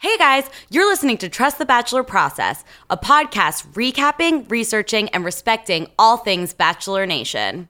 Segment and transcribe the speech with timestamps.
[0.00, 5.88] Hey guys, you're listening to Trust the Bachelor Process, a podcast recapping, researching, and respecting
[5.98, 7.68] all things Bachelor Nation.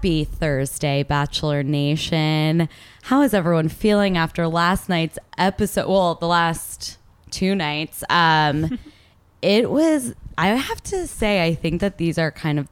[0.00, 2.70] Happy Thursday, Bachelor Nation.
[3.02, 5.90] How is everyone feeling after last night's episode?
[5.90, 6.96] Well, the last
[7.30, 8.02] two nights.
[8.08, 8.78] Um,
[9.42, 12.66] it was, I have to say, I think that these are kind of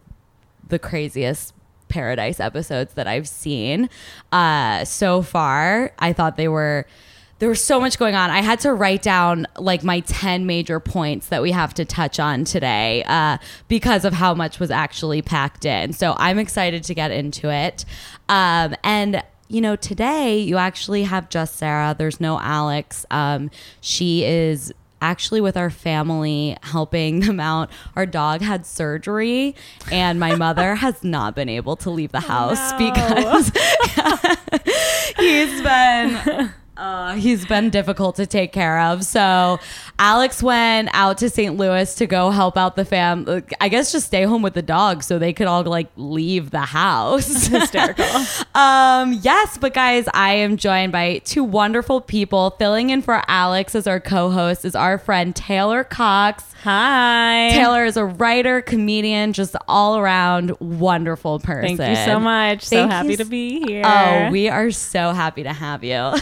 [0.66, 1.52] the craziest
[1.88, 3.90] paradise episodes that I've seen
[4.32, 5.92] uh, so far.
[5.98, 6.87] I thought they were
[7.38, 8.30] there was so much going on.
[8.30, 12.19] I had to write down like my 10 major points that we have to touch
[12.19, 13.38] on today uh,
[13.69, 15.93] because of how much was actually packed in.
[15.93, 17.84] So I'm excited to get into it.
[18.29, 21.95] Um, and you know, today you actually have just Sarah.
[21.96, 23.07] There's no Alex.
[23.10, 27.70] Um, she is actually with our family helping them out.
[27.96, 29.54] Our dog had surgery
[29.91, 32.79] and my mother has not been able to leave the house no.
[32.79, 33.48] because
[35.18, 39.04] he's been uh, he's been difficult to take care of.
[39.04, 39.59] So
[39.98, 41.57] Alex went out to St.
[41.57, 43.43] Louis to go help out the fam.
[43.60, 46.60] I guess just stay home with the dog so they could all like leave the
[46.60, 47.46] house.
[47.48, 48.04] Hysterical.
[48.54, 52.51] um, yes, but guys, I am joined by two wonderful people.
[52.59, 56.45] Filling in for Alex as our co-host is our friend Taylor Cox.
[56.63, 57.51] Hi.
[57.52, 61.76] Taylor is a writer, comedian, just all around wonderful person.
[61.76, 62.65] Thank you so much.
[62.65, 63.82] So happy you to be here.
[63.85, 65.94] Oh, we are so happy to have you.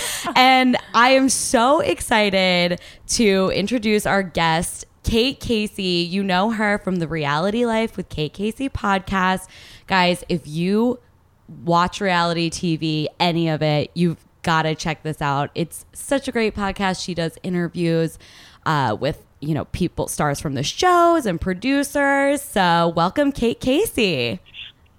[0.36, 6.06] and I am so excited to introduce our guest, Kate Casey.
[6.08, 9.48] You know her from the Reality Life with Kate Casey podcast.
[9.86, 10.98] Guys, if you
[11.64, 15.50] watch reality TV, any of it, you've got to check this out.
[15.54, 17.02] It's such a great podcast.
[17.04, 18.18] She does interviews
[18.66, 22.42] uh, with, you know, people, stars from the shows and producers.
[22.42, 24.40] So, welcome, Kate Casey.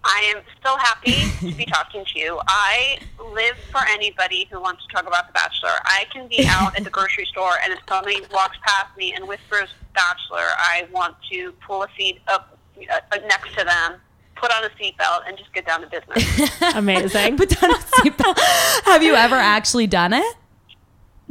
[0.04, 2.40] I am so happy to be talking to you.
[2.48, 3.00] I
[3.32, 5.72] live for anybody who wants to talk about The Bachelor.
[5.84, 9.28] I can be out at the grocery store and if somebody walks past me and
[9.28, 14.00] whispers Bachelor, I want to pull a seat up uh, next to them,
[14.36, 16.62] put on a seatbelt, and just get down to business.
[16.76, 17.38] Amazing.
[17.38, 18.40] Put down a seatbelt.
[18.86, 20.36] Have you ever actually done it?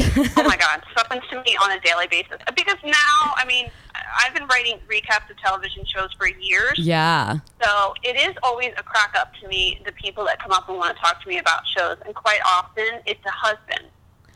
[0.36, 2.38] oh my God, this happens to me on a daily basis.
[2.54, 3.70] Because now, I mean,
[4.18, 6.78] I've been writing recaps of television shows for years.
[6.78, 7.38] Yeah.
[7.62, 10.78] So it is always a crack up to me, the people that come up and
[10.78, 11.96] want to talk to me about shows.
[12.04, 13.88] And quite often, it's a husband.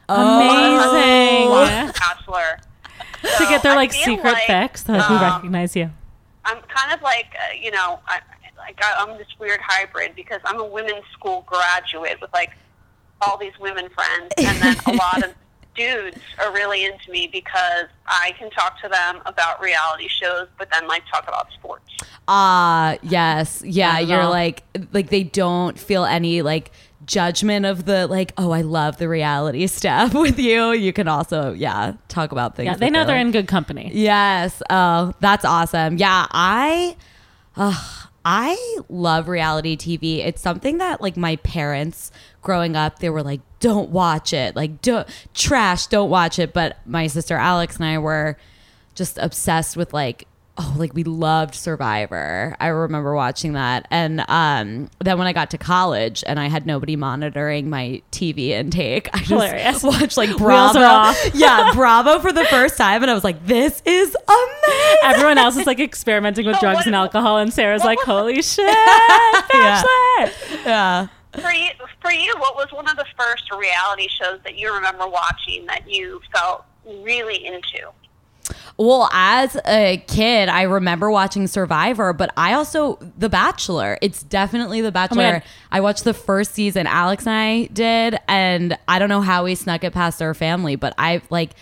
[0.08, 1.50] Amazing.
[1.50, 2.58] Watch The Bachelor.
[3.22, 5.90] to get their like secret like, fix that who um, recognize you.
[6.44, 8.20] I'm kind of like, uh, you know, I,
[8.56, 12.52] like I- I'm this weird hybrid because I'm a women's school graduate with like
[13.20, 15.34] all these women friends, and then a lot of
[15.76, 20.70] dudes are really into me because I can talk to them about reality shows, but
[20.70, 21.84] then like talk about sports.
[22.28, 23.62] Ah, yes.
[23.64, 24.30] Yeah, you're all.
[24.30, 26.72] like like they don't feel any like
[27.04, 30.72] judgment of the like, oh, I love the reality stuff with you.
[30.72, 32.66] You can also, yeah, talk about things.
[32.66, 33.90] Yeah, they know they're like- in good company.
[33.94, 34.62] Yes.
[34.70, 35.98] Oh, that's awesome.
[35.98, 36.96] Yeah, I
[37.56, 37.80] uh,
[38.28, 40.18] I love reality TV.
[40.18, 42.10] It's something that like my parents
[42.42, 44.56] growing up, they were like, "Don't watch it.
[44.56, 48.36] Like, don't trash, don't watch it." But my sister Alex and I were
[48.96, 50.26] just obsessed with like
[50.58, 52.56] oh like we loved survivor.
[52.60, 53.86] I remember watching that.
[53.90, 58.48] And um then when i got to college and i had nobody monitoring my tv
[58.48, 59.82] intake i just Hilarious.
[59.82, 60.78] watched like bravo.
[61.34, 63.02] yeah bravo for the first time.
[63.02, 64.98] And i was like this is amazing.
[65.04, 68.66] Everyone else is like experimenting with drugs and alcohol, and Sarah's like, "Holy shit,
[69.54, 69.82] Yeah.
[70.64, 71.06] Yeah.
[71.40, 75.06] For you, for you, what was one of the first reality shows that you remember
[75.06, 77.90] watching that you felt really into?
[78.78, 83.96] Well, as a kid, I remember watching Survivor, but I also The Bachelor.
[84.02, 85.32] It's definitely The oh Bachelor.
[85.32, 85.42] God.
[85.72, 86.86] I watched the first season.
[86.86, 90.76] Alex and I did, and I don't know how we snuck it past our family,
[90.76, 91.52] but I've like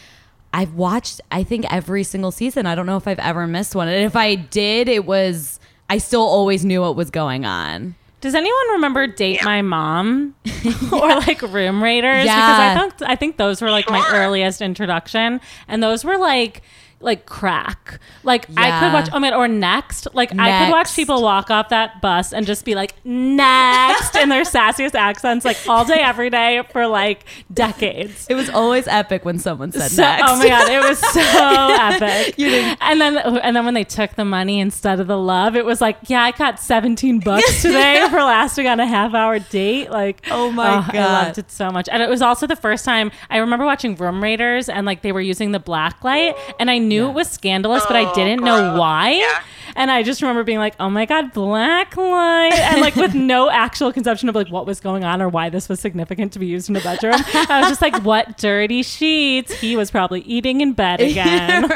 [0.52, 2.66] I've watched I think every single season.
[2.66, 3.86] I don't know if I've ever missed one.
[3.88, 7.94] And if I did, it was I still always knew what was going on.
[8.22, 9.44] Does anyone remember Date Yeah.
[9.44, 10.34] My Mom
[10.92, 12.24] or like Room Raiders?
[12.24, 12.34] Yeah.
[12.34, 16.62] Because I think I think those were like my earliest introduction, and those were like
[17.04, 18.00] like crack.
[18.24, 20.08] Like I could watch oh man or next.
[20.14, 24.28] Like I could watch people walk off that bus and just be like next in
[24.28, 28.26] their sassiest accents like all day every day for like decades.
[28.28, 30.24] It was always epic when someone said So, oh next.
[30.30, 32.38] oh my god, it was so epic.
[32.38, 32.48] You
[32.80, 35.80] And then and then when they took the money instead of the love, it was
[35.80, 39.90] like, yeah, I got 17 bucks today for lasting on a half hour date.
[39.90, 41.26] Like, Oh my oh, I God.
[41.26, 41.88] loved it so much.
[41.90, 45.12] And it was also the first time I remember watching Room Raiders and like they
[45.12, 48.42] were using the black light and I knew it was scandalous, but I Oh, didn't
[48.44, 49.12] know why.
[49.12, 49.42] Yeah.
[49.76, 52.52] And I just remember being like, oh my God, black light.
[52.52, 55.68] And like with no actual conception of like what was going on or why this
[55.68, 57.14] was significant to be used in a bedroom.
[57.16, 59.52] I was just like, what dirty sheets.
[59.54, 61.68] He was probably eating in bed again.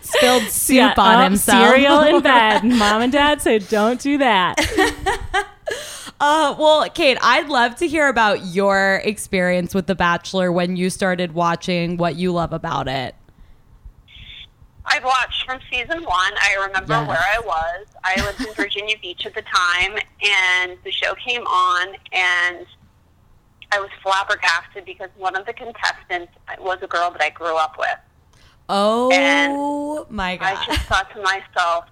[0.00, 1.68] Spilled soup Yeah, on oh, himself.
[1.68, 2.64] Cereal in bed.
[2.64, 4.56] Mom and dad said, don't do that.
[6.20, 10.88] Uh, well, Kate, I'd love to hear about your experience with The Bachelor when you
[10.88, 11.96] started watching.
[11.96, 13.16] What you love about it?
[14.84, 16.32] I've watched from season one.
[16.42, 17.08] I remember Yes.
[17.08, 17.86] where I was.
[18.04, 22.66] I lived in Virginia Beach at the time, and the show came on, and
[23.70, 27.78] I was flabbergasted because one of the contestants was a girl that I grew up
[27.78, 27.88] with.
[28.68, 30.56] Oh my god!
[30.58, 31.84] I just thought to myself,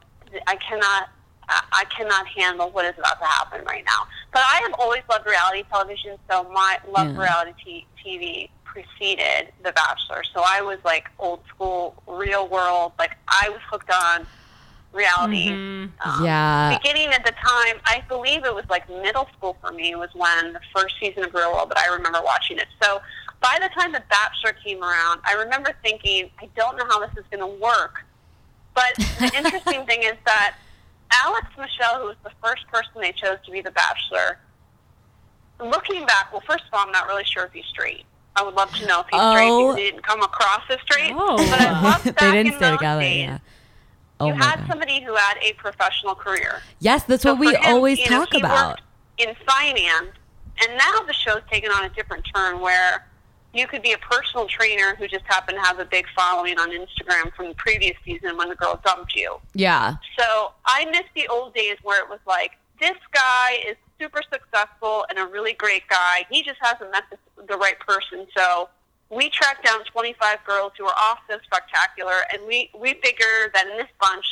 [0.46, 1.08] I cannot,
[1.48, 4.06] I I cannot handle what is about to happen right now.
[4.32, 7.20] But I have always loved reality television, so my love Yeah.
[7.22, 10.22] reality t- TV preceded The Bachelor.
[10.32, 12.93] So I was like old school, real world.
[12.99, 14.26] Like I was hooked on
[14.93, 15.50] reality.
[15.50, 15.93] Um,
[16.25, 16.78] Yeah.
[16.78, 20.52] Beginning at the time, I believe it was like middle school for me was when
[20.52, 22.67] the first season of Real World, but I remember watching it.
[22.82, 23.00] So
[23.40, 27.16] by the time The Bachelor came around, I remember thinking, I don't know how this
[27.16, 28.05] is going to work.
[28.75, 30.56] But the interesting thing is that
[31.12, 34.38] Alex Michel, who was the first person they chose to be The Bachelor,
[35.61, 38.05] looking back, well, first of all, I'm not really sure if he's straight.
[38.36, 39.32] I would love to know if he's Oh.
[39.32, 39.76] straight because oh.
[39.76, 41.12] he didn't come across as straight.
[41.14, 41.36] Oh.
[41.36, 43.00] But I love they didn't in stay together.
[43.00, 43.38] days, Yeah.
[44.20, 44.66] Oh you had god!
[44.68, 46.60] somebody who had a professional career.
[46.78, 48.80] Yes, that's So what we him, always you know, talk about.
[49.18, 50.12] in finance,
[50.62, 53.06] and now the show's taken on a different turn where
[53.54, 56.70] you could be a personal trainer who just happened to have a big following on
[56.70, 59.38] Instagram from the previous season when the girl dumped you.
[59.54, 59.94] Yeah.
[60.18, 65.04] So I miss the old days where it was like, this guy is super successful
[65.10, 66.26] and a really great guy.
[66.30, 68.26] He just hasn't met the, the right person.
[68.36, 68.68] So
[69.10, 73.76] we tracked down 25 girls who are also spectacular, and we, we figure that in
[73.76, 74.24] this bunch,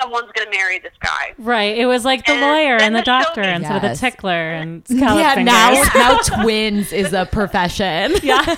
[0.00, 1.32] someone's going to marry this guy.
[1.38, 1.76] Right.
[1.76, 3.90] It was like the And lawyer then and the the show doctor be- instead of
[3.90, 5.34] the tickler and Yeah.
[5.34, 8.12] scallop Now, now twins is a profession.
[8.22, 8.44] Yeah.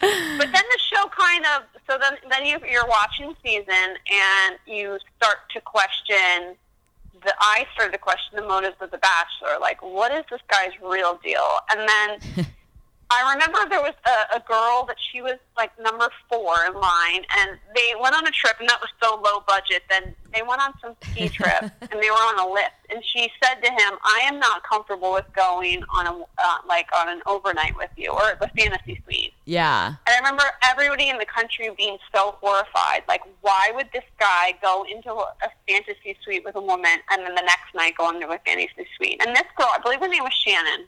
[0.00, 4.98] But then the show kind of so then then you, you're watching season and you
[5.16, 6.56] start to question
[7.24, 9.58] the I started to question the motives of the Bachelor.
[9.60, 11.46] Like, what is this guy's real deal?
[11.70, 12.46] And then
[13.12, 17.24] I remember there was a, a girl that she was like number four in line,
[17.38, 19.82] and they went on a trip, and that was so low budget.
[19.90, 23.30] Then they went on some ski trip, and they were on a lift, and she
[23.42, 27.20] said to him, "I am not comfortable with going on a uh, like on an
[27.26, 29.88] overnight with you or the fantasy suite." Yeah.
[30.06, 33.02] And I remember everybody in the country being so horrified.
[33.08, 37.26] Like, why would this guy go into a a fantasy suite with a woman and
[37.26, 39.20] then the next night go into a fantasy suite?
[39.24, 40.86] And this girl, I believe her name was Shannon.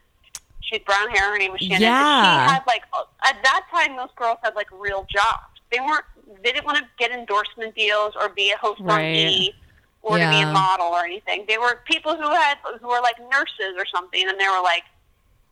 [0.65, 1.31] She had brown hair.
[1.33, 1.83] Her name was Shannon.
[1.83, 2.41] Yeah.
[2.43, 2.83] And she had like
[3.25, 5.61] at that time, those girls had like real jobs.
[5.71, 6.05] They weren't.
[6.43, 9.15] They didn't want to get endorsement deals or be a host on Right.
[9.17, 9.55] E
[10.03, 11.45] or to be a model or anything.
[11.49, 14.85] They were people who had who were like nurses or something, and they were like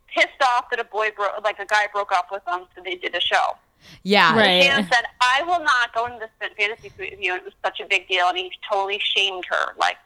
[0.08, 2.96] pissed off that a boy broke like a guy broke up with them, so they
[2.96, 3.56] did a show.
[4.02, 4.36] Yeah.
[4.36, 4.62] Right.
[4.62, 7.32] Shannon said, I will not go into this fantasy suite with you.
[7.32, 8.26] And it was such a big deal.
[8.28, 9.74] And he totally shamed her.
[9.76, 9.96] Like,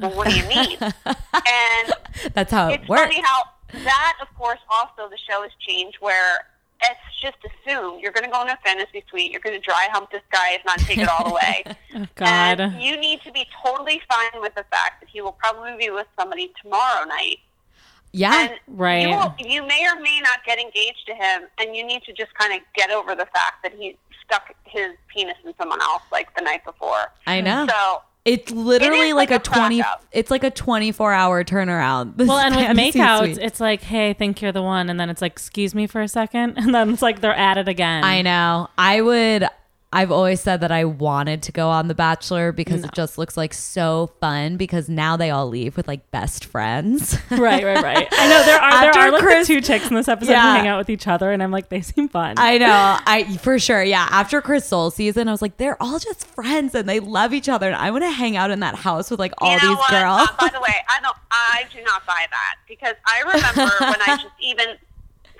[0.00, 0.76] well, what do you mean?
[0.80, 1.92] and
[2.34, 3.02] That's how it it's works.
[3.02, 6.46] funny how that, of course, also the show has changed where
[6.82, 9.30] it's just assumed you're going to go into a fantasy suite.
[9.32, 11.64] You're going to dry hump this guy, if not take it all away.
[11.94, 12.60] Oh, God.
[12.60, 15.90] And you need to be totally fine with the fact that he will probably be
[15.90, 17.38] with somebody tomorrow night.
[18.12, 18.48] Yeah.
[18.48, 19.02] And Right.
[19.02, 22.12] You, will, you may or may not get engaged to him, and you need to
[22.12, 26.02] just kind of get over the fact that he stuck his penis in someone else
[26.10, 27.12] like the night before.
[27.26, 27.66] I know.
[27.68, 30.04] So It's literally It is like, like a a 20 up.
[30.12, 32.16] it's like a 24 hour turnaround.
[32.16, 33.38] This well, and with makeouts, suite.
[33.38, 34.90] it's like, hey, I think you're the one.
[34.90, 36.54] And then it's like, excuse me for a second.
[36.58, 38.04] And then it's like, they're at it again.
[38.04, 38.68] I know.
[38.76, 39.48] I would
[39.92, 43.36] I've always said that I wanted to go on The Bachelor because it just looks
[43.36, 47.18] like so fun because now they all leave with like best friends.
[47.30, 48.06] Right, right, right.
[48.12, 50.42] I know there are there are like Chris- the two chicks in this episode Yeah.
[50.52, 52.34] who hang out with each other, and I'm like, they seem fun.
[52.38, 52.98] I know.
[53.06, 53.82] I for sure.
[53.82, 54.06] Yeah.
[54.10, 57.48] After Chris Soules season, I was like, they're all just friends and they love each
[57.48, 57.66] other.
[57.66, 59.76] And I want to hang out in that house with like all you know these
[59.78, 59.90] what?
[59.90, 60.28] girls.
[60.28, 61.16] Uh, by the way, I don't.
[61.32, 64.66] I do not buy that because I remember when I just even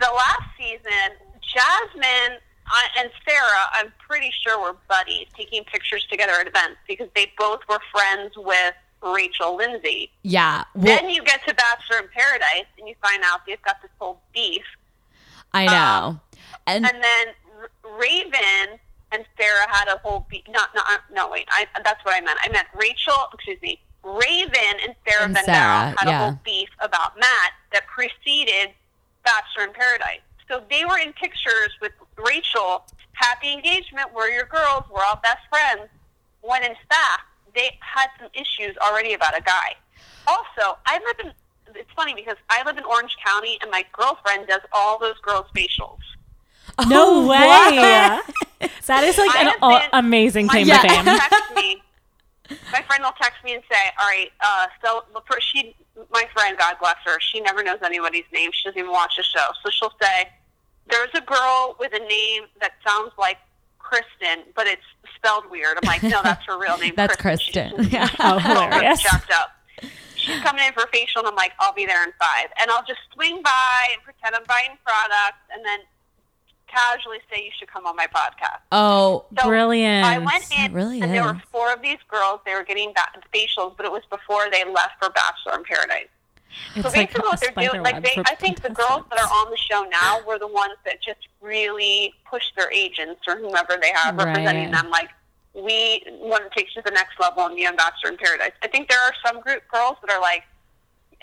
[0.00, 2.38] the last season, Jasmine.
[2.70, 7.32] I, and Sarah, I'm pretty sure were buddies, taking pictures together at events because they
[7.38, 10.10] both were friends with Rachel Lindsay.
[10.22, 10.64] Yeah.
[10.74, 13.90] Well, then you get to Bachelor in Paradise and you find out they've got this
[13.98, 14.62] whole beef.
[15.52, 16.06] I know.
[16.06, 16.20] Um,
[16.66, 17.26] and And then
[17.58, 18.78] R- Raven
[19.12, 20.42] and Sarah had a whole beef.
[20.48, 21.48] Not, no, uh, no, wait.
[21.50, 22.38] I, that's what I meant.
[22.42, 23.28] I meant Rachel.
[23.34, 23.80] Excuse me.
[24.02, 26.20] Raven and Sarah And Van Sarah, had yeah.
[26.20, 28.70] a whole beef about Matt that preceded
[29.24, 30.20] Bachelor in Paradise.
[30.48, 31.92] So they were in pictures with
[32.24, 35.88] Rachel, happy engagement, we're your girls, we're all best friends.
[36.42, 37.22] When in fact
[37.54, 39.74] they had some issues already about a guy.
[40.26, 41.32] Also, I live in.
[41.74, 45.46] It's funny because I live in Orange County, and my girlfriend does all those girls'
[45.56, 45.98] facials.
[46.88, 48.20] No Oh, way.
[48.86, 50.82] That is like I an have a- been- amazing My claim Yeah.
[50.82, 51.04] to fame.
[51.04, 51.82] text me.
[52.72, 55.74] My friend will text me and say, "All right, uh, so the per- she,
[56.12, 58.50] my friend, God bless her, she never knows anybody's name.
[58.52, 59.46] She doesn't even watch the show.
[59.62, 60.28] So she'll say,
[60.90, 63.38] "There's a girl with a name that sounds like
[63.78, 64.82] Kristen, but it's
[65.16, 66.94] spelled weird." I'm like, "No, that's her real name.
[66.96, 67.92] That's Kristen." Kristen.
[67.92, 68.08] Yeah.
[68.18, 69.02] Oh, hilarious.
[69.02, 69.50] jacked up.
[70.16, 72.48] She's coming in for facial, and I'm like, "I'll be there in five.
[72.60, 75.80] and I'll just swing by and pretend I'm buying products, and then
[76.68, 80.04] casually say, "You should come on my podcast." oh, So Brilliant.
[80.06, 82.40] I went in, and there were four of these girls.
[82.44, 82.92] They were getting
[83.34, 86.08] facials, but it was before they left for Bachelor in Paradise.
[86.74, 89.26] It's so like basically, what they're doing, like they, I think the girls that are
[89.28, 93.78] on the show now were the ones that just really pushed their agents or whomever
[93.80, 94.72] they have representing Right.
[94.72, 94.90] them.
[94.90, 95.10] Like
[95.54, 98.52] we want to take you to the next level and be Bachelor in Paradise.
[98.62, 100.44] I think there are some group girls that are like,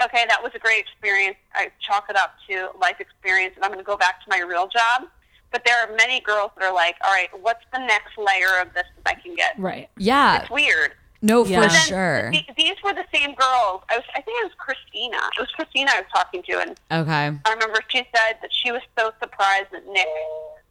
[0.03, 1.37] okay, that was a great experience.
[1.53, 4.39] I chalk it up to life experience, and I'm going to go back to my
[4.39, 5.07] real job.
[5.51, 8.73] But there are many girls that are like, all right, what's the next layer of
[8.73, 9.57] this that I can get?
[9.57, 9.89] Right.
[9.97, 10.41] yeah.
[10.41, 10.91] It's weird.
[11.21, 11.63] No, Yeah.
[11.63, 12.31] for sure.
[12.31, 13.81] the- these were the same girls.
[13.89, 15.17] I was, I think it was Christina.
[15.37, 17.37] It was Christina I was talking to, and Okay.
[17.45, 20.07] I remember she said that she was so surprised that Nick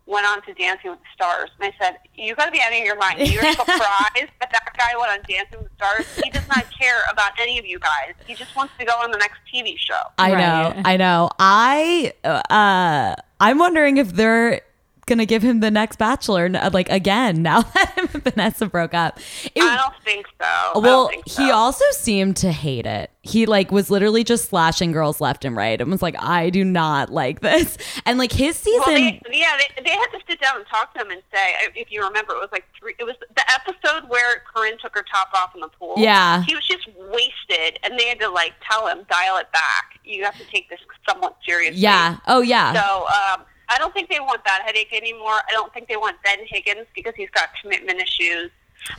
[0.07, 1.51] went on to Dancing with the Stars.
[1.61, 3.19] And I said, "You got to be out of your mind.
[3.29, 6.07] You're surprised that that guy went on Dancing with the Stars.
[6.23, 8.15] He does not care about any of you guys.
[8.25, 10.39] He just wants to go on the next TV show." I Right.
[10.39, 10.83] know.
[10.85, 11.31] I know.
[11.41, 14.61] I uh I'm wondering if they're
[15.07, 19.19] gonna give him the next bachelor like again now that him and Vanessa broke up.
[19.55, 20.81] It- I don't think so.
[20.81, 21.43] Well, think so.
[21.45, 23.11] he also seemed to hate it.
[23.23, 26.65] He like was literally just slashing girls left and right and was like, I do
[26.65, 27.77] not like this.
[28.07, 30.95] And like his season Well, they, yeah, they, they had to sit down and talk
[30.95, 32.95] to him and say, if you remember, it was like three.
[33.01, 35.95] It was the episode where Corinne took her top off in the pool.
[35.97, 36.45] Yeah.
[36.45, 39.99] he was just wasted, and they had to like tell him, dial it back.
[40.05, 41.81] You have to take this somewhat seriously.
[41.81, 42.19] Yeah.
[42.29, 42.75] Oh yeah.
[42.75, 45.33] So um, I don't think they want that headache anymore.
[45.49, 48.51] I don't think they want Ben Higgins because he's got commitment issues.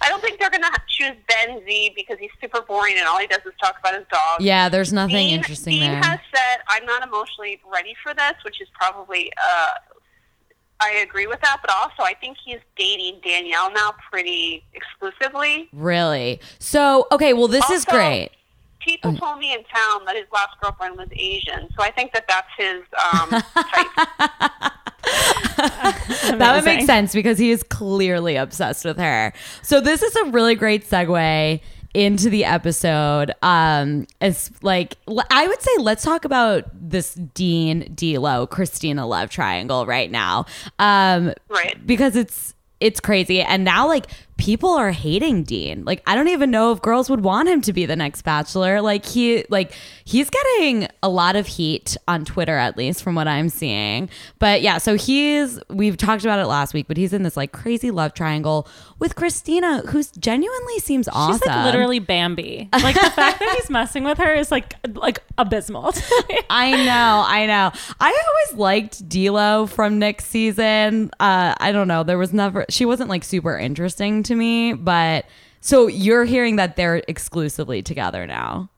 [0.02, 3.20] I don't think they're going to choose Ben Z because he's super boring and all
[3.20, 4.42] he does is talk about his dog.
[4.42, 6.04] yeah, there's nothing Dean, interesting Dean there.
[6.04, 9.72] has said, I'm not emotionally ready for this, which is probably, uh,
[10.80, 15.70] I agree with that, but also I think he's dating Danielle now pretty exclusively.
[15.72, 16.42] really.
[16.60, 18.32] So, okay, well this is great.
[18.88, 22.26] People told me in town that his last girlfriend was Asian, so I think that
[22.28, 22.82] that's his
[23.14, 24.72] um, type.
[26.38, 29.34] That would make sense because he is clearly obsessed with her.
[29.62, 31.62] So this is a really great segue
[31.94, 33.32] into the episode.
[33.42, 34.98] Um, it's like
[35.32, 40.46] I would say let's talk about this Dean D'Lo Christina love triangle right now.
[40.80, 41.76] Um, Right.
[41.88, 44.06] because it's it's crazy and now like
[44.38, 45.84] people are hating Dean.
[45.84, 48.82] Like I don't even know if girls would want him to be the next bachelor.
[48.82, 49.74] Like he like
[50.06, 54.10] he's getting a lot of heat on Twitter at least from what I'm seeing.
[54.40, 57.52] But yeah, so he's we've talked about it last week, but he's in this like
[57.52, 58.68] crazy love triangle
[59.00, 61.40] with Christina who's genuinely seems awesome.
[61.40, 62.70] She's like literally Bambi.
[62.72, 65.94] Like the fact that he's messing with her is like like abysmal.
[66.50, 67.72] I know, I know.
[68.00, 71.12] I always liked D'Lo from Nick's season.
[71.20, 72.04] Uh, I don't know.
[72.04, 75.26] There was never she wasn't like super interesting to me, but
[75.62, 78.70] so you're hearing that they're exclusively together now.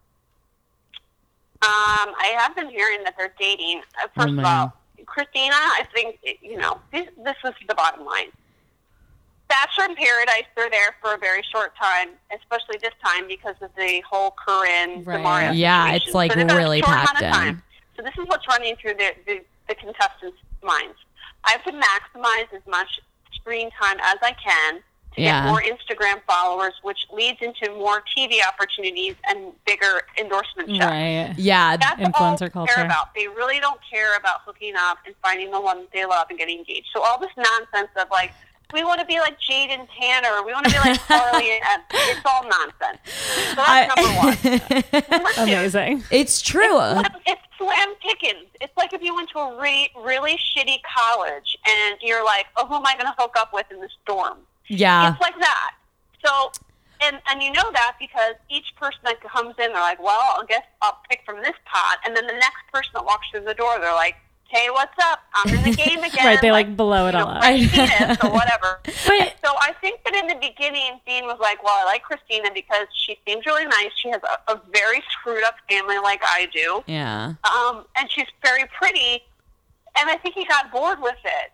[1.62, 3.79] Um, I have been hearing that they're dating.
[4.01, 4.74] Uh, Oh, First of all,
[5.06, 7.08] Christina, I think you know this.
[7.24, 8.27] This is the bottom line.
[9.50, 13.72] Bachelor in Paradise, they're there for a very short time, especially this time because of
[13.75, 15.20] the whole Corinne Right.
[15.20, 16.08] DeMario Yeah, situation.
[16.08, 17.34] it's, like, so a really short amount packed of in.
[17.34, 17.63] time.
[17.98, 20.96] So this is what's running through the, the, the contestants' minds.
[21.46, 22.88] I have to maximize as much
[23.34, 24.82] screen time as I can
[25.16, 25.44] to Yeah.
[25.44, 30.86] get more Instagram followers, which leads into more TV opportunities and bigger endorsement checks.
[30.86, 31.34] right.
[31.38, 32.74] Yeah, That's Influencer all they culture.
[32.75, 33.13] care about.
[33.16, 36.60] They really don't care about hooking up and finding the one they love and getting
[36.60, 36.88] engaged.
[36.94, 38.34] So all this nonsense of like,
[38.72, 40.44] we want to be like Jade and Tanner.
[40.46, 41.82] We want to be like Carly and Ed.
[41.92, 43.00] It's all nonsense.
[43.50, 45.01] So that's number one.
[45.10, 46.04] Number two, Amazing.
[46.12, 46.80] it's true.
[47.25, 48.46] it's slam pickings.
[48.62, 52.68] It's like if you went to a re- really shitty college and you're like, oh,
[52.68, 54.38] who am I going to hook up with in this dorm?
[54.69, 55.11] Yeah.
[55.11, 55.71] It's like that.
[56.25, 56.51] So,
[57.01, 60.43] and and you know that because each person that comes in, they're like, well, I
[60.47, 63.53] guess I'll pick from this pot, and then the next person that walks through the
[63.53, 64.15] door, they're like,
[64.49, 65.19] hey, what's up?
[65.33, 66.25] I'm in the game again.
[66.25, 67.43] Right, they, like, blow it all know, up.
[67.43, 68.79] Penis or whatever.
[68.83, 72.49] But- so I think that in the beginning, Dean was like, well, I like Christina
[72.53, 73.91] because she seems really nice.
[73.95, 77.33] She has a, a very screwed up family like I do Yeah.
[77.43, 79.21] um, and she's very pretty.
[79.99, 81.51] And I think he got bored with it.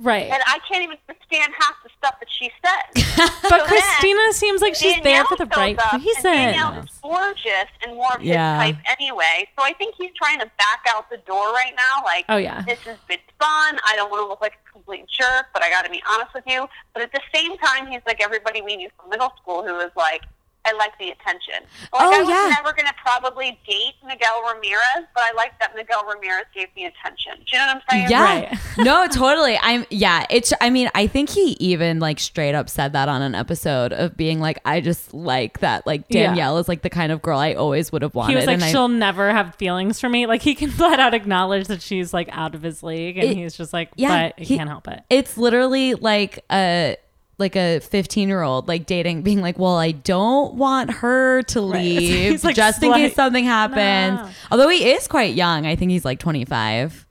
[0.00, 0.30] Right.
[0.30, 3.04] And I can't even stand half the stuff that she says.
[3.42, 7.96] But So Christina seems like she's there for the right up, Danielle is gorgeous and
[7.96, 8.62] more of Yeah.
[8.64, 9.46] his type anyway.
[9.58, 12.02] So I think he's trying to back out the door right now.
[12.04, 12.62] Like, Oh, yeah.
[12.62, 13.78] this has been fun.
[13.86, 16.32] I don't want to look like a complete jerk, but I got to be honest
[16.34, 16.66] with you.
[16.94, 19.90] But at the same time, he's like everybody we knew from middle school who was
[19.96, 20.22] like,
[20.66, 21.54] I like the attention.
[21.92, 22.54] Like, Oh, I was yeah.
[22.54, 26.84] never going to probably date Miguel Ramirez, but I like that Miguel Ramirez gave me
[26.84, 27.32] attention.
[27.38, 28.10] Do you know what I'm saying?
[28.10, 28.22] Yeah.
[28.50, 28.58] Right.
[28.78, 29.58] no, totally.
[29.62, 33.22] I'm yeah, it's I mean, I think he even like straight up said that on
[33.22, 36.26] an episode of being like I just like that like Yeah.
[36.26, 38.32] Danielle is like the kind of girl I always would have wanted.
[38.32, 40.26] He was like, and she'll never have feelings for me.
[40.26, 43.36] Like he can flat out acknowledge that she's like out of his league, and It-
[43.36, 45.00] he's just like, yeah, but he, he- can't help it.
[45.08, 46.96] it's literally like a
[47.40, 51.60] like a 15 year old like dating being like well i don't want her to
[51.76, 54.30] leave He's like, just in slight- case something happens No.
[54.52, 57.06] although he is quite young i think he's like 25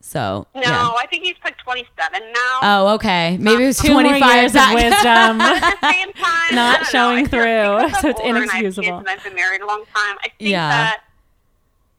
[0.00, 0.90] so No, yeah.
[0.98, 2.58] I think he's like 27 now.
[2.62, 5.40] oh okay maybe it was 25 years of wisdom.
[5.42, 6.84] At the same time, Not I know.
[6.84, 8.98] showing through, so it's older and I have kids inexcusable.
[9.00, 10.16] And I've been married a long time.
[10.24, 10.68] I think Yeah.
[10.70, 11.00] that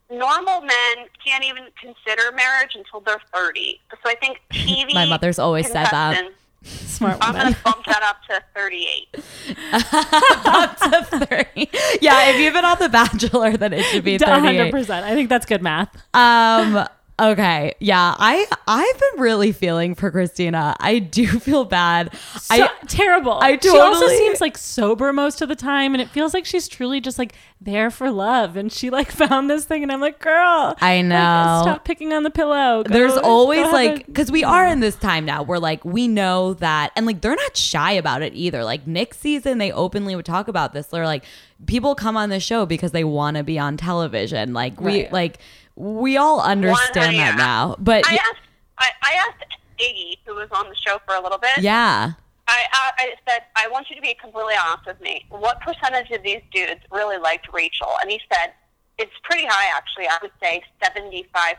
[0.09, 3.79] normal men can't even consider marriage until they're 30.
[3.91, 4.93] So I think TV.
[4.93, 6.31] My mother's always said that.
[6.63, 9.07] Contestants, Smart I'm going to bump that up to 38.
[10.45, 11.69] up to 30
[12.01, 14.89] yeah if you've been on the bachelor then it should be 38 100%.
[15.03, 15.95] I think that's good math.
[16.13, 16.85] Um.
[17.19, 17.73] Okay.
[17.79, 18.15] Yeah.
[18.17, 20.75] I I've been really feeling for Christina.
[20.79, 22.13] I do feel bad.
[22.39, 23.33] So, I terrible.
[23.41, 26.45] I totally, She also seems like sober most of the time, and it feels like
[26.45, 28.55] she's truly just like there for love.
[28.55, 31.59] And she like found this thing, and I'm like, girl, I like, know.
[31.63, 32.83] stop picking on the pillow.
[32.83, 36.53] Go- there's always like because we are in this time now where like we know
[36.55, 38.63] that and like they're not shy about it either.
[38.63, 40.87] Like Nick season, they openly would talk about this.
[40.87, 41.23] They're like
[41.65, 44.53] people come on the show because they want to be on television.
[44.53, 45.11] Like we Right.
[45.13, 45.39] like
[45.79, 47.75] we all understand that now.
[47.79, 49.45] But I asked, I, I asked
[49.79, 51.57] Iggy, who was on the show for a little bit.
[51.59, 52.11] yeah.
[52.51, 55.23] I, I, I said, I want you to be completely honest with me.
[55.29, 57.89] What percentage of these dudes really liked Rachel?
[58.01, 58.53] And he said,
[58.97, 60.07] it's pretty high, actually.
[60.07, 61.55] I would say 75%.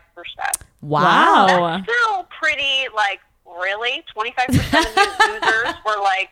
[0.83, 1.47] Wow.
[1.47, 1.77] Wow.
[1.77, 4.03] That's still pretty, like, really?
[4.17, 6.31] 25% of these losers were like,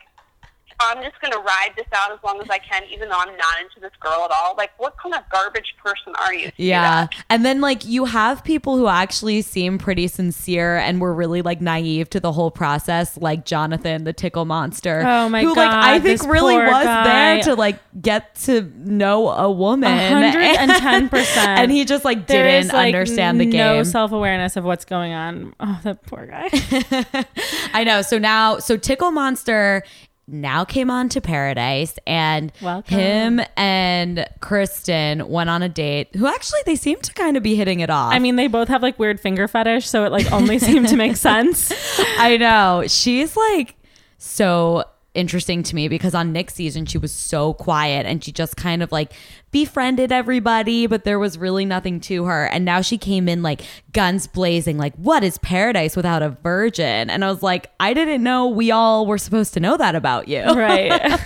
[0.81, 3.35] I'm just going to ride this out as long as I can, even though I'm
[3.35, 4.55] not into this girl at all.
[4.57, 6.51] Like, what kind of garbage person are you?
[6.57, 7.07] Yeah.
[7.29, 11.61] And then like you have people who actually seem pretty sincere and were really like
[11.61, 15.03] naive to the whole process, like Jonathan, the tickle monster.
[15.05, 17.03] Oh, my who, like I think really was guy.
[17.03, 19.89] there to like get to know a woman.
[19.89, 21.37] 110%.
[21.37, 23.75] and he just like There didn't is, like, understand the No game.
[23.77, 25.53] No self awareness of what's going on.
[25.59, 26.49] Oh, that poor guy.
[27.73, 28.01] I know.
[28.01, 29.83] So now so Tickle Monster
[30.31, 32.97] now came on to Paradise and Welcome.
[32.97, 37.55] him and Kristen went on a date who actually they seem to kind of be
[37.55, 38.13] hitting it off.
[38.13, 40.95] I mean, they both have like weird finger fetish, so it like only seemed to
[40.95, 41.71] make sense.
[42.17, 42.83] I know.
[42.87, 43.75] She's like
[44.17, 44.83] so
[45.15, 48.83] interesting to me because on Nick's season she was so quiet and she just kind
[48.83, 49.11] of like
[49.51, 52.45] befriended everybody, but there was really nothing to her.
[52.45, 57.09] And now she came in like guns blazing, like, what is paradise without a virgin?
[57.09, 60.27] And I was like, I didn't know we all were supposed to know that about
[60.27, 60.43] you.
[60.43, 61.19] right.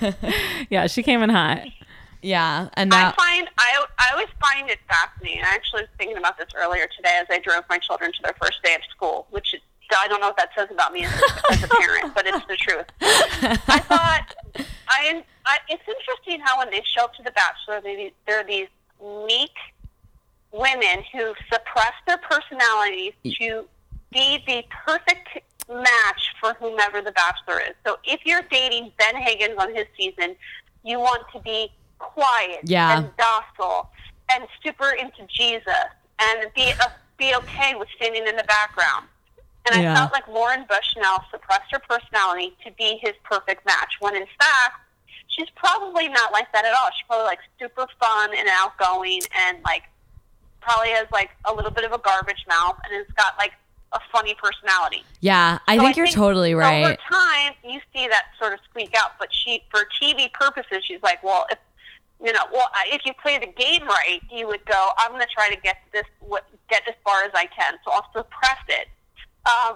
[0.70, 1.62] yeah, she came in hot.
[2.22, 2.68] Yeah.
[2.74, 5.42] And I now find I, I always find it fascinating.
[5.42, 8.34] I actually was thinking about this earlier today as I drove my children to their
[8.40, 9.54] first day of school, which
[9.96, 11.12] I don't know what that says about me as,
[11.50, 12.86] as a parent, but it's the truth.
[13.68, 14.34] I thought
[14.88, 18.68] I, I it's interesting how when they show up to the Bachelor, they, they're these
[19.26, 19.52] meek
[20.52, 23.66] women who suppress their personalities to
[24.12, 25.28] be the perfect
[25.68, 27.74] match for whomever the Bachelor is.
[27.84, 30.36] So if you're dating Ben Higgins on his season,
[30.84, 32.98] you want to be quiet Yeah.
[32.98, 33.90] and docile
[34.30, 35.72] and super into Jesus
[36.20, 39.06] and be uh, be okay with standing in the background.
[39.70, 39.92] And Yeah.
[39.92, 44.26] I felt like Lauren Bushnell suppressed her personality to be his perfect match, when in
[44.38, 44.80] fact,
[45.28, 46.90] she's probably not like that at all.
[46.96, 49.84] She's probably like super fun and outgoing and like
[50.60, 53.52] probably has like a little bit of a garbage mouth and has got like
[53.92, 55.04] a funny personality.
[55.20, 56.84] Yeah, I So think you're totally right.
[56.84, 59.12] Over time, you see that sort of squeak out.
[59.18, 61.58] But she, for TV purposes, she's like, well, if
[62.24, 65.28] you know, well, if you play the game right, you would go, I'm going to
[65.32, 66.04] try to get this,
[66.70, 67.74] get as far as I can.
[67.84, 68.88] So I'll suppress it.
[69.46, 69.74] Um,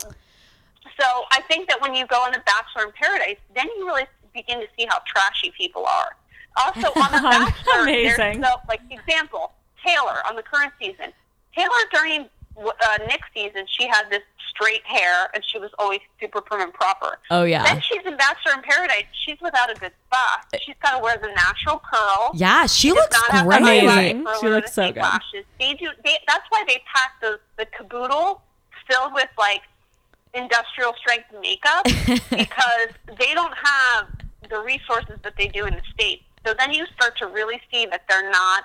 [0.98, 4.04] so I think that when you go on The Bachelor in Paradise, then you really
[4.34, 6.16] begin to see how trashy people are.
[6.56, 8.42] Also, on The Bachelor, there's Amazing.
[8.42, 9.52] so, like, example,
[9.84, 11.12] Taylor on the current season.
[11.54, 12.28] Taylor during
[12.58, 16.74] uh, Nick's season, she had this straight hair, and she was always super prim and
[16.74, 17.18] proper.
[17.30, 17.62] Oh yeah.
[17.64, 19.04] Then she's in Bachelor in Paradise.
[19.24, 20.46] She's without a good spot.
[20.60, 22.30] She's got to wear the natural curl.
[22.34, 23.82] Yeah, she Does looks not have the great.
[23.84, 24.26] Amazing.
[24.40, 25.02] She looks so good.
[25.02, 25.44] Lashes.
[25.58, 25.88] They do.
[26.04, 28.42] They, that's why they pack the the caboodle
[28.90, 29.62] filled with like
[30.34, 31.84] industrial strength makeup
[32.30, 34.08] because they don't have
[34.48, 36.22] the resources that they do in the states.
[36.46, 38.64] So then you start to really see that they're not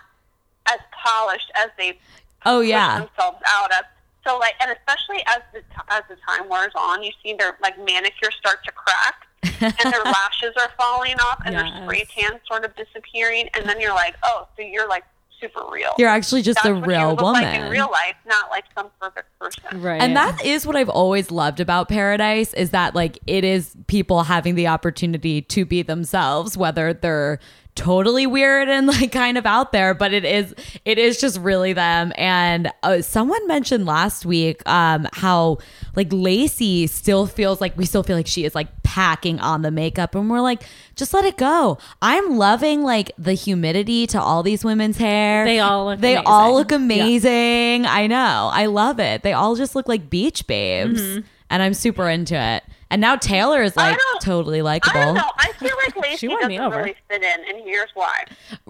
[0.67, 1.99] as polished as they
[2.45, 2.99] Oh yeah.
[2.99, 3.85] themselves out of.
[4.25, 7.57] So like, and especially as the t- as the time wears on, you see their
[7.61, 9.27] like manicure start to crack,
[9.83, 13.79] and their lashes are falling off, and their spray tan sort of disappearing, and then
[13.79, 15.03] you're like, oh, so you're like
[15.47, 15.91] super real.
[15.97, 17.43] You're actually just That's a what you real look woman.
[17.43, 19.81] like in real life, not like some perfect person.
[19.81, 20.01] Right.
[20.01, 24.23] And that is what I've always loved about Paradise is that like it is people
[24.23, 27.39] having the opportunity to be themselves, whether they're
[27.75, 31.73] totally weird and like kind of out there, but it is it is just really
[31.73, 32.13] them.
[32.15, 35.57] And uh, someone mentioned last week um how
[35.95, 39.71] like Lacey still feels like we still feel like she is like packing on the
[39.71, 40.63] makeup and we're like
[40.95, 41.77] just let it go.
[42.01, 45.43] I'm loving like the humidity to all these women's hair.
[45.45, 46.57] They all look They all amazing.
[46.57, 47.85] look amazing.
[47.85, 48.49] I know.
[48.53, 49.21] I love it.
[49.21, 51.01] They all just look like beach babes.
[51.01, 51.21] Mm-hmm.
[51.49, 52.63] And I'm super into it.
[52.91, 55.13] And now Taylor is I like don't- totally I don't likable.
[55.15, 55.29] know.
[55.37, 56.77] I feel like Lacey won me doesn't over.
[56.83, 58.25] really fit in, and here's why.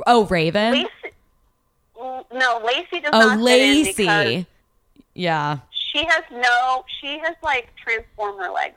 [0.08, 0.73] Oh, Raven.
[0.73, 0.89] Lacey,
[2.34, 4.45] no, Lacey does oh, not fit in because
[5.13, 5.60] Yeah.
[5.71, 6.86] she has no.
[7.01, 8.75] She has like transformer legs.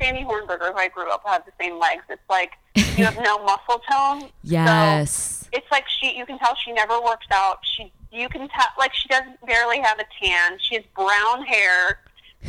[0.00, 2.02] Sandy Hornberger, who I grew up, had the same legs.
[2.10, 4.28] It's like you have no muscle tone.
[4.42, 5.10] Yes.
[5.44, 6.16] So it's like she.
[6.16, 7.60] You can tell she never works out.
[7.76, 7.90] She.
[8.12, 10.58] You can tell like she doesn't barely have a tan.
[10.60, 12.00] She has brown hair.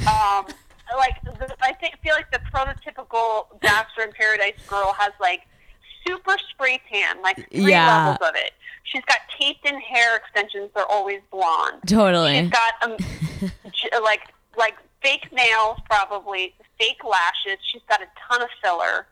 [0.07, 0.47] Um,
[0.97, 5.41] like the, I think feel like the prototypical Bachelor in Paradise girl has like
[6.07, 7.87] super spray tan, like three Yeah.
[8.07, 8.51] levels of it.
[8.83, 10.69] She's got taped in hair extensions.
[10.75, 11.81] They're always blonde.
[11.87, 12.41] totally.
[12.41, 12.97] She's got um,
[14.03, 14.21] like
[14.57, 17.59] like fake nails, probably fake lashes.
[17.71, 19.07] She's got a ton of filler.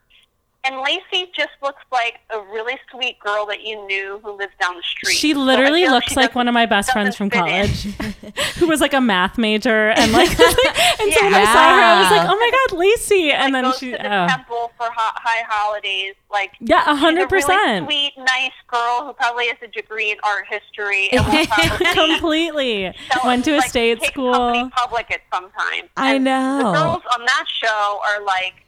[0.63, 4.75] And Lacey just looks like a really sweet girl that you knew who lives down
[4.75, 5.15] the street.
[5.15, 7.83] She literally feel looks she like one of my best friends from college,
[8.57, 12.01] who was like a math major, and like, and so when I saw her, I
[12.01, 14.27] was like, "Oh my god, Lacey!" And like, then goes she, to the oh.
[14.27, 16.13] temple for ho- high holidays.
[16.31, 20.17] Like yeah, hundred a really percent, sweet, nice girl who probably has a degree in
[20.23, 21.09] art history
[21.93, 24.69] completely sell- went to a like, state take school.
[24.75, 25.89] Public at some time.
[25.97, 26.57] I know.
[26.59, 28.60] The girls on that show are like,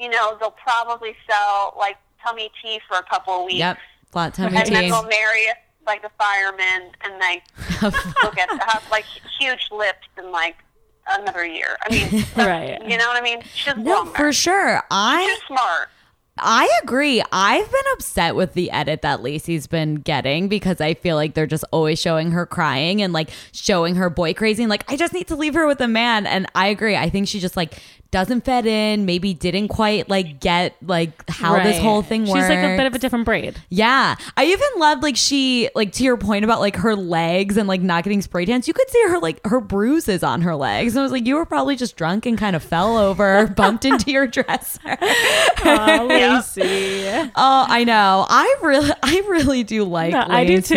[0.00, 3.58] you know, they'll probably sell like tummy tea for a couple of weeks.
[3.58, 3.78] Yep.
[4.12, 4.90] Flat tummy And then tea.
[4.90, 5.46] they'll marry
[5.86, 7.20] like a fireman, and
[8.22, 9.04] they'll get have like
[9.40, 10.56] huge lips in like
[11.18, 11.76] another year.
[11.84, 12.80] I mean, Right.
[12.88, 13.42] You know what I mean?
[13.54, 14.82] She's no, well for sure.
[14.90, 15.88] I She's smart.
[16.42, 17.22] I agree.
[17.32, 21.46] I've been upset with the edit that Lacey's been getting because I feel like they're
[21.46, 25.12] just always showing her crying and like showing her boy crazy and like I just
[25.12, 26.96] need to leave her with a man and I agree.
[26.96, 31.62] I think she just like doesn't fit in, maybe didn't quite like get like how
[31.62, 32.32] this whole thing works.
[32.40, 33.56] She's like a bit of a different braid.
[33.68, 34.16] Yeah.
[34.36, 37.80] I even loved like she like to your point about like her legs and like
[37.82, 38.66] not getting spray tans.
[38.66, 40.94] You could see her like her bruises on her legs.
[40.94, 43.84] And I was like, you were probably just drunk and kind of fell over, bumped
[43.84, 44.80] into your dresser.
[45.64, 47.30] Aw, Lacey.
[47.42, 48.26] Oh, I know.
[48.28, 50.12] I really, I really do like.
[50.12, 50.74] No, I do too.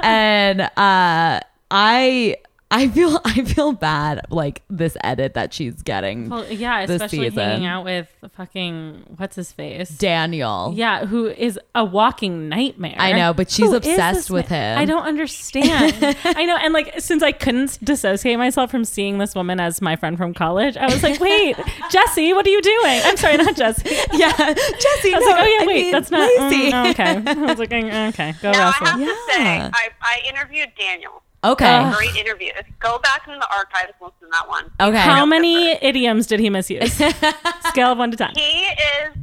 [0.00, 2.36] and uh, I,
[2.76, 6.28] I feel, I feel bad like this edit that she's getting.
[6.28, 7.38] Well, yeah, this especially season.
[7.50, 9.88] hanging out with fucking what's his face.
[9.90, 10.72] Daniel.
[10.74, 12.96] Yeah, who is a walking nightmare.
[12.98, 14.76] I know, but she's Who is obsessed with man?
[14.76, 14.82] him.
[14.82, 16.16] I don't understand.
[16.24, 19.96] I know, and like since I couldn't dissociate myself from seeing this woman as my
[19.96, 21.56] friend from college, I was like, "Wait,
[21.90, 23.88] Jesse, what are you doing?" I'm sorry, not Jesse.
[24.12, 25.14] Yeah, Jesse.
[25.14, 26.72] I was no, like, "Oh yeah, I wait, mean, that's not Lacey.
[26.72, 29.70] mm, okay." I was like, mm, "Okay, go Now I wrestle." have to say, Yeah.
[29.72, 31.22] I, I interviewed Daniel.
[31.44, 31.76] Okay.
[31.76, 31.94] Ugh.
[31.96, 32.50] Great interview.
[32.80, 34.70] Go back in the archives, listen to that one.
[34.80, 34.96] okay.
[34.98, 36.92] How many idioms did he misuse?
[37.68, 38.32] Scale of one to ten.
[38.34, 39.14] He is,